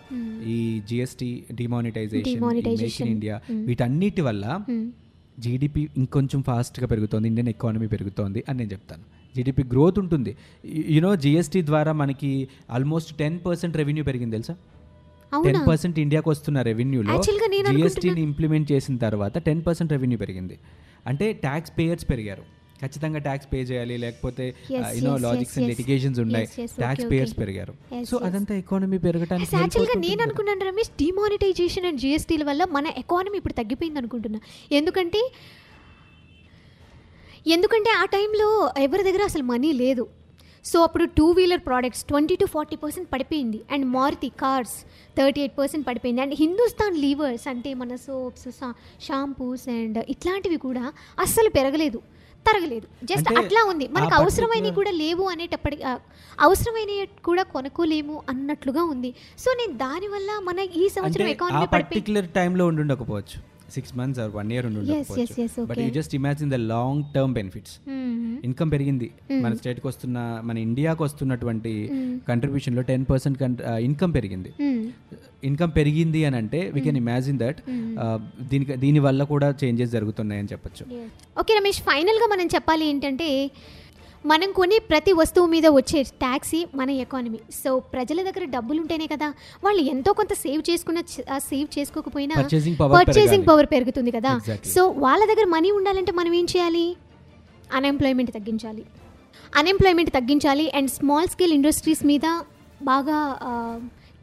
ఈ 0.46 0.82
GST 0.90 1.44
demonetization 1.52 2.26
make 2.26 2.40
Demonetization. 2.40 3.02
In 3.02 3.10
India 3.10 3.42
వీటన్నిటి 3.52 4.22
వల్ల 4.22 4.62
జీడిపి 5.40 5.90
ఇంకొంచెం 5.98 6.44
ఫాస్ట్గా 6.44 6.88
పెరుగుతోంది 6.88 7.28
ఇండియన్ 7.28 7.50
ఎకానమీ 7.50 7.88
పెరుగుతోంది 7.88 8.44
అని 8.50 8.58
నేను 8.58 8.72
చెప్తాను. 8.72 9.19
జీడిపి 9.36 9.64
గ్రోత్ 9.72 10.00
ఉంటుంది 10.00 10.32
యూనో 10.90 11.12
జిఎస్టీ 11.24 11.62
ద్వారా 11.66 11.94
మనకి 12.00 12.32
ఆల్మోస్ట్ 12.72 13.12
టెన్ 13.18 13.40
పర్సెంట్ 13.40 13.78
రెవెన్యూ 13.78 14.04
పెరిగింది 14.04 14.36
తెలుసా 14.38 14.56
టెన్ 15.32 15.60
పర్సెంట్ 15.68 15.98
ఇండియాకి 16.00 16.30
వస్తున్న 16.30 16.62
రెవెన్యూలో 16.62 17.16
జిఎస్టీని 17.72 18.22
ఇంప్లిమెంట్ 18.30 18.70
చేసిన 18.72 18.96
తర్వాత 19.06 19.38
టెన్ 19.48 19.62
పర్సెంట్ 19.66 19.92
రెవెన్యూ 19.92 20.18
పెరిగింది 20.18 20.56
అంటే 21.06 21.28
ట్యాక్స్ 21.44 21.74
పేయర్స్ 21.78 22.08
పెరిగారు 22.10 22.46
ఖచ్చితంగా 22.82 23.20
ట్యాక్స్ 23.20 23.48
పే 23.52 23.60
చేయాలి 23.70 23.96
లేకపోతే 23.98 24.44
you know 24.98 25.14
logics 25.24 25.56
and. 25.58 25.68
Litigations 25.70 26.20
ఉన్నాయి 26.20 26.46
ట్యాక్స్ 26.78 27.06
పేయర్స్. 27.10 27.34
పెరిగారు 27.40 27.74
సో. 28.06 28.16
అదంతా 28.28 28.54
ఎకానమీ 28.56 28.98
పెరగడానికి 28.98 29.56
యాక్చువల్గా 29.56 29.96
నేను. 30.00 30.22
అనుకున్నాను 30.26 30.66
రమేష్ 30.70 30.92
డిమానిటైజేషన్ 31.00 31.86
అండ్ 31.86 32.00
జిఎస్టీల 32.00 32.44
వల్ల 32.44 32.64
మన 32.72 32.86
ఎకానమీ 32.98 33.38
ఇప్పుడు 33.38 33.54
తగ్గిపోయింది 33.54 34.00
అనుకుంటున్నా 34.00 34.40
ఎందుకంటే 34.72 35.22
ఎందుకంటే 37.48 37.90
ఆ 37.90 38.06
టైంలో 38.06 38.72
ఎవరి 38.78 39.04
దగ్గర 39.04 39.24
అసలు 39.24 39.44
మనీ 39.44 39.72
లేదు. 39.72 40.08
సో 40.66 40.82
అప్పుడు 40.82 41.06
two 41.06 41.32
wheeler 41.32 41.62
products 41.66 42.04
twenty 42.04 42.36
to 42.36 42.46
forty 42.46 42.76
percent 42.76 43.14
పడిపోయింది. 43.14 43.62
And 43.72 43.86
Maruti 43.86 44.30
cars 44.30 44.86
thirty 45.18 45.42
eight 45.42 45.58
percent 45.58 45.88
పడిపోయింది. 45.88 46.22
అండ్ 46.22 46.36
హిందుస్థాన్ 46.38 46.98
లీవర్స్ 46.98 47.48
అంటే 47.48 47.74
మన 47.74 47.96
సోప్స్ 47.96 48.48
షాంపూస్ 49.02 49.70
అండ్ 49.70 50.04
ఇట్లాంటివి 50.10 50.58
కూడా 50.58 50.94
అస్సలు 51.20 51.50
పెరగలేదు. 51.50 52.02
తరగలేదు. 52.48 52.88
జస్ట్ 53.04 53.30
అంటే 53.30 53.42
అట్లా 53.42 53.64
ఉంది. 53.64 53.88
మనకు 53.88 54.16
అవసరమైనవి 54.16 54.72
కూడా 54.72 54.92
లేవు 54.92 55.24
అనేటప్పటికి 55.24 55.84
అవసరమైనవి 56.40 57.10
కూడా 57.26 57.44
కొనుక్కోలేము 57.44 58.24
అన్నట్లుగా 58.30 58.84
ఉంది. 58.84 59.16
సో 59.40 59.52
నేను 59.54 59.74
దానివల్ల 59.74 60.32
మన 60.44 60.60
ఈ 60.60 60.90
సంవత్సరం 60.90 61.28
ఎకానమీ 61.28 61.66
పర్టికులర్ 61.66 62.30
టైంలో 62.30 62.66
ఉండుండకపోవచ్చు. 62.66 63.49
Six 63.76 63.94
months 64.00 64.20
or 64.24 64.32
one 64.40 64.52
year 64.56 64.68
yes, 64.92 65.08
but. 65.70 65.80
You 65.86 65.90
just 65.98 66.14
imagine 66.20 66.52
the 66.56 66.60
long 66.74 67.02
term 67.16 67.34
benefits 67.40 67.76
income 68.48 68.70
పెరిగింది. 68.76 69.08
మన 69.46 69.52
స్టేట్కి 69.62 69.88
వస్తున్న 69.92 70.18
మన 70.50 70.58
ఇండియాకి 70.68 71.02
వస్తున్నటువంటి 71.08 71.74
కంట్రిబ్యూషన్లో 72.30 72.84
టెన్ 72.92 73.06
పర్సెంట్ 73.12 73.38
ఇన్కమ్ 73.88 74.14
పెరిగింది. 74.18 74.52
ఇన్కమ్ 75.50 75.74
పెరిగింది 75.80 76.22
అని 76.28 76.38
అంటే 76.42 76.60
వీ 76.76 76.82
కెన్ 76.88 76.98
ఇమాజిన్ 77.04 77.38
దట్ 77.44 77.60
దీనికి 78.52 78.78
దీని 78.86 79.02
వల్ల 79.08 79.22
కూడా 79.34 79.50
చేంజెస్ 79.62 79.92
జరుగుతున్నాయని 79.98 80.50
చెప్పొచ్చు. 80.54 80.86
ఓకే 81.42 81.54
రమేష్ 81.60 81.82
ఫైనల్గా 81.90 82.28
మనం 82.36 82.50
చెప్పాలి 82.56 82.86
ఏంటంటే 82.94 83.30
మనం 84.26 84.52
కొనే 84.52 84.78
ప్రతి 84.80 85.12
వస్తువు 85.14 85.48
మీద 85.48 85.68
వచ్చే 85.68 86.04
ట్యాక్సీ 86.04 86.68
మన 86.76 86.90
ఎకానమీ 87.04 87.40
సో 87.64 87.80
ప్రజల 87.80 88.22
దగ్గర 88.22 88.46
డబ్బులు 88.46 88.80
ఉంటేనే 88.82 89.08
కదా 89.08 89.28
వాళ్ళు 89.64 89.82
ఎంతో 89.82 90.14
కొంత 90.14 90.34
సేవ్ 90.34 90.64
చేసుకున్న 90.70 91.02
సేవ్ 91.38 91.80
చేసుకోకపోయినా 91.80 92.36
పర్చేసింగ్. 92.36 93.46
పవర్ 93.50 93.68
పెరుగుతుంది 93.74 94.12
కదా. 94.12 94.32
సో 94.74 94.88
వాళ్ళ 94.88 95.22
దగ్గర 95.26 95.46
మనీ 95.56 95.72
ఉండాలంటే 95.72 96.12
మనం 96.12 96.34
ఏం 96.34 96.48
చేయాలి? 96.56 96.86
అన్ఎంప్లాయ్మెంట్ 97.74 98.32
తగ్గించాలి. 98.32 98.86
అన్ఎంప్లాయ్మెంట్ 99.56 100.12
తగ్గించాలి 100.14 100.72
అండ్ 100.78 100.92
స్మాల్ 100.92 101.28
స్కేల్ 101.28 101.54
ఇండస్ట్రీస్ 101.54 102.06
మీద 102.06 102.28
బాగా 102.84 103.20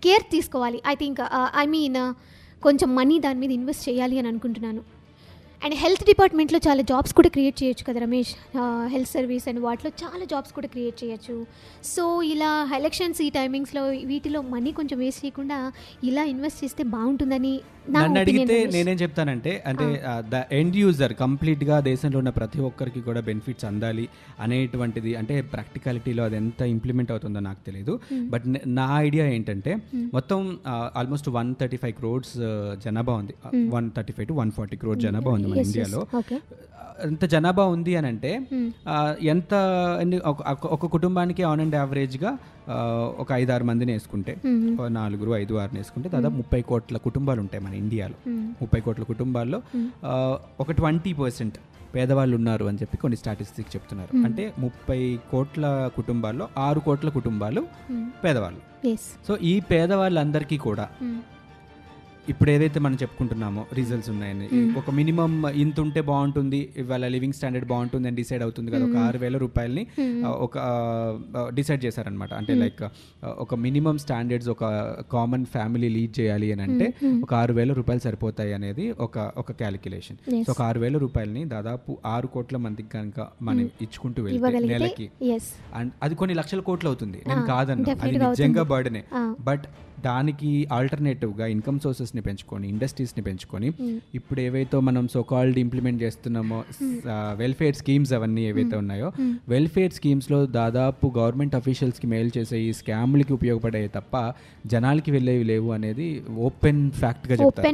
కేర్ 0.05 0.25
తీసుకోవాలి. 0.33 0.83
ఐ 0.87 0.95
థింక్ 0.95 1.21
ఐ 1.57 1.67
మీన్ 1.67 1.99
కొంచెం 2.63 2.95
మనీ 2.95 3.19
దాని 3.19 3.41
మీద 3.41 3.53
ఇన్వెస్ట్ 3.53 3.89
చేయాలి 3.89 4.19
అని 4.19 4.29
అనుకుంటున్నాను. 4.29 4.83
అండ్ 5.65 5.75
హెల్త్ 5.83 6.05
డిపార్ట్మెంట్లో 6.05 6.59
చాలా 6.67 6.83
జాబ్స్ 6.91 7.15
కూడా 7.19 7.29
క్రియేట్ 7.29 7.57
చేయొచ్చు 7.63 7.85
కదా 7.89 8.01
రమేష్. 8.01 8.33
హెల్త్ 8.95 9.11
సర్వీస్ 9.11 9.47
అండ్ 9.49 9.61
వాటిలో 9.61 9.91
చాలా 10.03 10.25
జాబ్స్ 10.33 10.53
కూడా 10.53 10.69
క్రియేట్ 10.75 10.97
చేయొచ్చు. 11.05 11.37
సో 11.85 12.23
ఇలా 12.33 12.51
ఎలక్షన్స్ 12.81 13.23
ఈ 13.23 13.31
టైమింగ్స్లో 13.31 13.85
వీటిలో 14.11 14.43
మనీ 14.55 14.73
కొంచెం 14.73 14.99
వేస్ట్ 14.99 15.25
చేయకుండా 15.25 15.59
ఇలా 16.11 16.25
ఇన్వెస్ట్ 16.35 16.61
చేస్తే 16.65 16.85
బాగుంటుందని 16.97 17.55
నన్ను 17.95 18.19
అడిగితే. 18.21 18.57
నేనేం 18.75 18.99
చెప్తానంటే 19.03 19.53
అంటే 19.71 19.87
ద 20.33 20.41
ఎండ్ 20.59 20.77
యూజర్ 20.83 21.13
కంప్లీట్గా 21.23 21.77
దేశంలో 21.89 22.19
ఉన్న 22.23 22.31
ప్రతి 22.39 22.61
ఒక్కరికి 22.69 23.01
కూడా 23.09 23.21
బెనిఫిట్స్ 23.29 23.67
అందాలి 23.71 24.07
అనేటువంటిది 24.45 25.13
అంటే 25.21 25.35
ప్రాక్టికాలిటీలో 25.53 26.23
అది 26.29 26.37
ఎంత 26.37 26.63
ఇంప్లిమెంట్ 26.75 27.11
అవుతుందో 27.15 27.41
నాకు 27.49 27.61
తెలియదు 27.67 27.95
బట్ 28.33 28.47
నా 28.79 28.87
ఐడియా 29.07 29.27
ఏంటంటే 29.37 29.75
మొత్తం 30.17 30.41
almost 31.01 31.31
one 31.39 31.51
thirty 31.61 31.81
five 31.85 31.95
crores 32.01 32.35
జనాభా 32.85 33.17
ఉంది. 33.23 33.37
One 33.77 33.89
thirty 33.97 34.15
five 34.17 34.29
to 34.33 34.37
one 34.43 34.53
forty 34.59 34.79
crore 34.83 35.01
జనాభా 35.07 35.33
ఉంది 35.39 35.49
మన. 35.53 35.67
ఇండియాలో. 35.69 36.03
ఎంత 37.07 37.25
జనాభా 37.33 37.65
ఉంది 37.77 37.93
అని 37.99 38.09
అంటే 38.13 38.31
ఎంత 39.35 39.55
ఒక 40.77 40.87
కుటుంబానికి 40.95 41.43
ఆన్ 41.43 41.63
అండ్ 41.65 41.75
యావరేజ్గా 41.81 42.31
ఒక 43.19 43.33
ఐదు 43.33 43.53
ఆరు 43.53 43.65
మందిని 43.65 43.93
వేసుకుంటే 43.93 44.37
నాలుగురు 44.89 45.31
ఐదు 45.31 45.55
ఆరుని 45.55 45.79
వేసుకుంటే 45.79 46.09
దాదాపు 46.09 46.35
ముప్పై 46.35 46.63
కోట్ల 46.63 46.97
కుటుంబాలు 46.97 47.41
ఉంటాయి 47.41 47.65
మన 47.65 47.75
ఇండియాలో. 47.75 48.15
ముప్పై 48.61 48.81
కోట్ల 48.81 49.03
కుటుంబాల్లో 49.03 49.63
ఒక 50.61 50.73
ట్వంటీ 50.73 51.13
పర్సెంట్ 51.13 51.55
పేదవాళ్ళు 51.95 52.37
ఉన్నారు 52.37 52.65
అని 52.65 52.79
చెప్పి 52.79 52.97
కొన్ని 52.97 53.17
స్టాటిస్టిక్స్ 53.17 53.77
చెప్తున్నారు 53.77 54.17
అంటే 54.17 54.53
ముప్పై 54.59 55.19
కోట్ల 55.31 55.91
కుటుంబాల్లో 55.97 56.49
ఆరు 56.59 56.81
కోట్ల 56.81 57.09
కుటుంబాలు. 57.09 57.67
పేదవాళ్ళు 58.25 58.77
Yes. 58.87 59.01
సో 59.29 59.37
ఈ 59.37 59.61
పేదవాళ్ళందరికీ 59.61 60.57
కూడా. 60.57 60.89
ఇప్పుడు 62.29 62.51
ఏదైతే 62.51 62.81
మనం 62.81 62.95
చెప్పుకుంటున్నామో 62.95 63.67
రిజల్ట్స్ 63.75 64.11
ఉన్నాయని 64.11 64.73
ఒక 64.73 64.91
మినిమం 64.91 65.49
ఇంత 65.49 65.81
ఉంటే 65.81 66.01
బాగుంటుంది 66.01 66.73
ఇవాళ 66.77 67.09
లివింగ్ 67.09 67.33
స్టాండర్డ్ 67.33 67.69
బాగుంటుంది 67.69 68.07
అని 68.09 68.17
డిసైడ్ 68.17 68.43
అవుతుంది 68.43 68.71
కదా 68.71 68.85
ఒక 68.87 68.97
ఆరు 68.97 69.19
వేల 69.19 69.37
రూపాయలని 69.37 69.87
ఒక 70.25 70.59
డిసైడ్ 71.55 71.85
చేశారనమాట 71.85 72.35
అంటే 72.35 72.55
లైక్ 72.55 72.83
ఒక 73.25 73.55
మినిమం 73.55 73.99
స్టాండర్డ్స్ 73.99 74.49
ఒక 74.49 74.65
కామన్ 75.13 75.47
ఫ్యామిలీ 75.47 75.89
లీడ్ 75.89 76.21
చేయాలి 76.21 76.53
అని 76.53 76.63
అంటే 76.63 76.95
ఒక 77.23 77.35
ఆరు 77.35 77.53
వేల 77.53 77.73
రూపాయలు 77.73 78.01
సరిపోతాయి 78.01 78.53
అనేది 78.53 78.91
ఒక 78.91 79.33
ఒక 79.39 79.53
క్యాలిక్యులేషన్. 79.53 80.17
సో 80.45 80.53
ఒక 80.53 80.63
ఆరు 80.63 80.81
వేల 80.81 80.99
రూపాయలని 80.99 81.45
దాదాపు 81.45 81.99
ఆరు 82.07 82.27
కోట్ల 82.27 82.57
మందికి 82.57 82.89
కనుక 82.89 83.27
మనం 83.43 83.61
ఇచ్చుకుంటూ 83.61 84.23
వెళ్తే 84.23 84.59
నెలకి. 84.59 85.11
అండ్ 85.75 85.93
అది 86.03 86.15
కొన్ని 86.15 86.37
లక్షల 86.37 86.61
కోట్లు 86.61 86.89
అవుతుంది. 86.89 87.23
నేను 87.29 87.47
కాదన్నా. 87.47 87.95
అది 88.03 88.19
నిజంగా. 88.19 88.63
బర్డనే. 88.63 89.05
బట్ 89.41 89.65
దానికి 90.07 90.51
ఆల్టర్నేటివ్గా 90.73 91.47
ఇన్కమ్ 91.55 91.79
సోర్సెస్ని 91.85 92.23
పెంచుకొని 92.27 92.67
ఇండస్ట్రీస్ని 92.69 93.23
పెంచుకొని 93.29 93.69
ఇప్పుడు 94.15 94.41
ఏవైతే 94.47 94.81
మనం 94.89 95.05
సో 95.15 95.21
కాల్డ్ 95.33 95.59
ఇంప్లిమెంట్ 95.65 96.01
చేస్తున్నామో 96.03 96.59
వెల్ఫేర్ 97.43 97.77
స్కీమ్స్ 97.81 98.13
అవన్నీ 98.19 98.43
ఏవైతే 98.51 98.77
ఉన్నాయో 98.83 99.09
వెల్ఫేర్ 99.49 99.95
స్కీమ్స్లో 99.99 100.41
దాదాపు 100.61 101.07
గవర్నమెంట్ 101.19 101.55
అఫీషియల్స్కి 101.61 102.07
మెయిల్ 102.15 102.31
చేసే 102.39 102.59
ఈ 102.69 102.71
స్కామ్లకి 102.81 103.33
ఉపయోగపడే 103.39 103.83
తప్ప 103.97 104.15
జనాలకి 104.67 105.11
వెళ్ళేవి 105.15 105.45
లేవు 105.51 105.69
అనేది 105.77 106.07
ఓపెన్ 106.47 106.81
ఫ్యాక్ట్గా 107.01 107.35
చెప్తారు. 107.41 107.67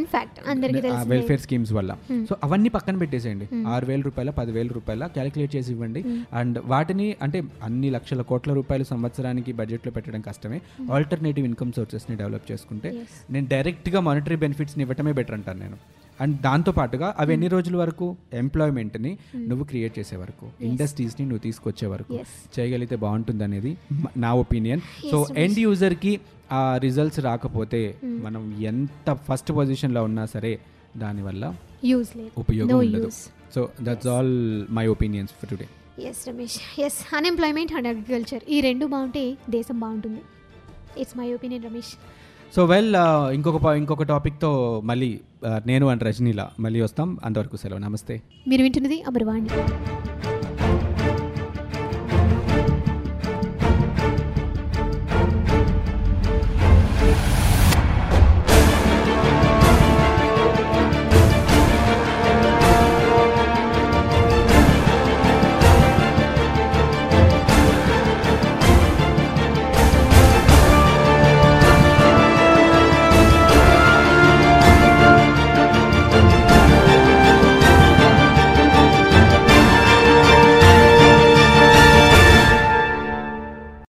వెల్ఫేర్ 1.12 1.42
స్కీమ్స్ 1.44 1.72
వల్ల. 1.78 1.92
సో 2.28 2.32
అవన్నీ 2.46 2.70
పక్కన 2.76 2.96
పెట్టేసేయండి. 3.02 3.46
ఆరు 3.74 3.86
వేల 3.90 4.00
రూపాయల 4.08 4.30
పదివేల 4.38 4.68
రూపాయల 4.78 5.06
క్యాలిక్యులేట్ 5.16 5.52
చేసి 5.56 5.70
ఇవ్వండి. 5.74 6.02
అండ్ 6.40 6.58
వాటిని 6.72 7.06
అంటే 7.26 7.38
అన్ని 7.68 7.90
లక్షల 7.96 8.22
కోట్ల 8.30 8.52
రూపాయలు 8.60 8.86
సంవత్సరానికి 8.92 9.52
బడ్జెట్లో 9.60 9.92
పెట్టడం 9.96 10.22
కష్టమే. 10.28 10.60
ఆల్టర్నేటివ్ 10.96 11.46
ఇన్కమ్ 11.50 11.72
సోర్సెస్ని 11.78 12.16
డెవలప్ 12.22 12.46
చేసుకుంటే. 12.52 12.90
నేను 13.30 13.46
డైరెక్ట్గా 13.54 14.00
మానిటరీ 14.08 14.38
బెనిఫిట్స్ని 14.44 14.84
ఇవ్వటమే 14.86 15.14
బెటర్ 15.20 15.36
అంటాను 15.38 15.60
నేను. 15.64 15.78
అండ్ 16.20 16.34
దాంతో 16.46 16.72
పాటుగా 16.76 17.08
అవి 17.20 17.32
ఎన్ని 17.34 17.48
రోజుల 17.52 17.76
వరకు? 17.82 18.06
ఎంప్లాయ్మెంట్ని 18.40 19.12
నువ్వు 19.50 19.64
క్రియేట్ 19.70 19.94
చేసే 19.98 20.16
వరకు 20.22 20.46
ఇండస్ట్రీస్ని 20.68 21.24
నువ్వు 21.28 21.42
తీసుకొచ్చే 21.46 21.86
వరకు. 21.92 22.18
చేయగలిగితే 22.56 22.96
బాగుంటుంది 23.04 23.44
అనేది 23.48 23.72
నా 24.24 24.30
ఒపీనియన్ 24.44 24.82
సో 25.10 25.18
ఎండ్ 25.44 25.60
యూజర్కి 25.66 26.12
ఆ 26.52 26.62
రిజల్ట్స్ 26.84 27.20
రాకపోతే 27.28 27.80
మనం 28.26 28.42
ఎంత 28.70 29.14
ఫస్ట్ 29.28 29.52
పొజిషన్లో 29.58 30.02
ఉన్నా 30.08 30.24
సరే 30.34 30.52
దానివల్ల 30.96 31.44
ఉపయోగం 32.42 32.76
ఉండదు. 32.78 33.10
So 33.54 33.62
that's 33.86 34.10
all 34.14 34.34
my 34.78 34.86
opinions 34.96 35.32
for 35.38 35.50
today 35.52 35.68
yes 36.08 36.22
Ramesh 36.28 36.58
yes 36.80 36.98
unemployment 37.16 37.72
and 37.78 37.88
agriculture 37.92 38.44
ఈ 38.56 38.58
రెండు 38.68 38.84
బాగుంటే 38.92 39.24
దేశం 39.56 39.76
బాగుంటుంది. 39.80 40.22
It's 40.98 41.18
my 41.18 41.32
opinion 41.32 41.64
Ramesh 41.64 41.92
so 42.56 42.64
well 42.64 42.94
ఇంకొక 43.32 43.76
ఇంకొక 43.76 44.02
టాపిక్తో 44.02 44.80
మళ్ళీ 44.84 45.20
uh, 45.46 45.60
నేను 45.66 45.86
అండ్ 45.88 46.02
రజనీలా 46.02 46.50
మళ్ళీ 46.60 46.80
వస్తాం. 46.80 47.18
అంతవరకు 47.24 47.56
సెలవు. 47.56 47.80
నమస్తే. 47.80 48.22
మీరు 48.48 48.62
వింటున్నది 48.62 49.02
అమర్వాణి. 49.02 49.48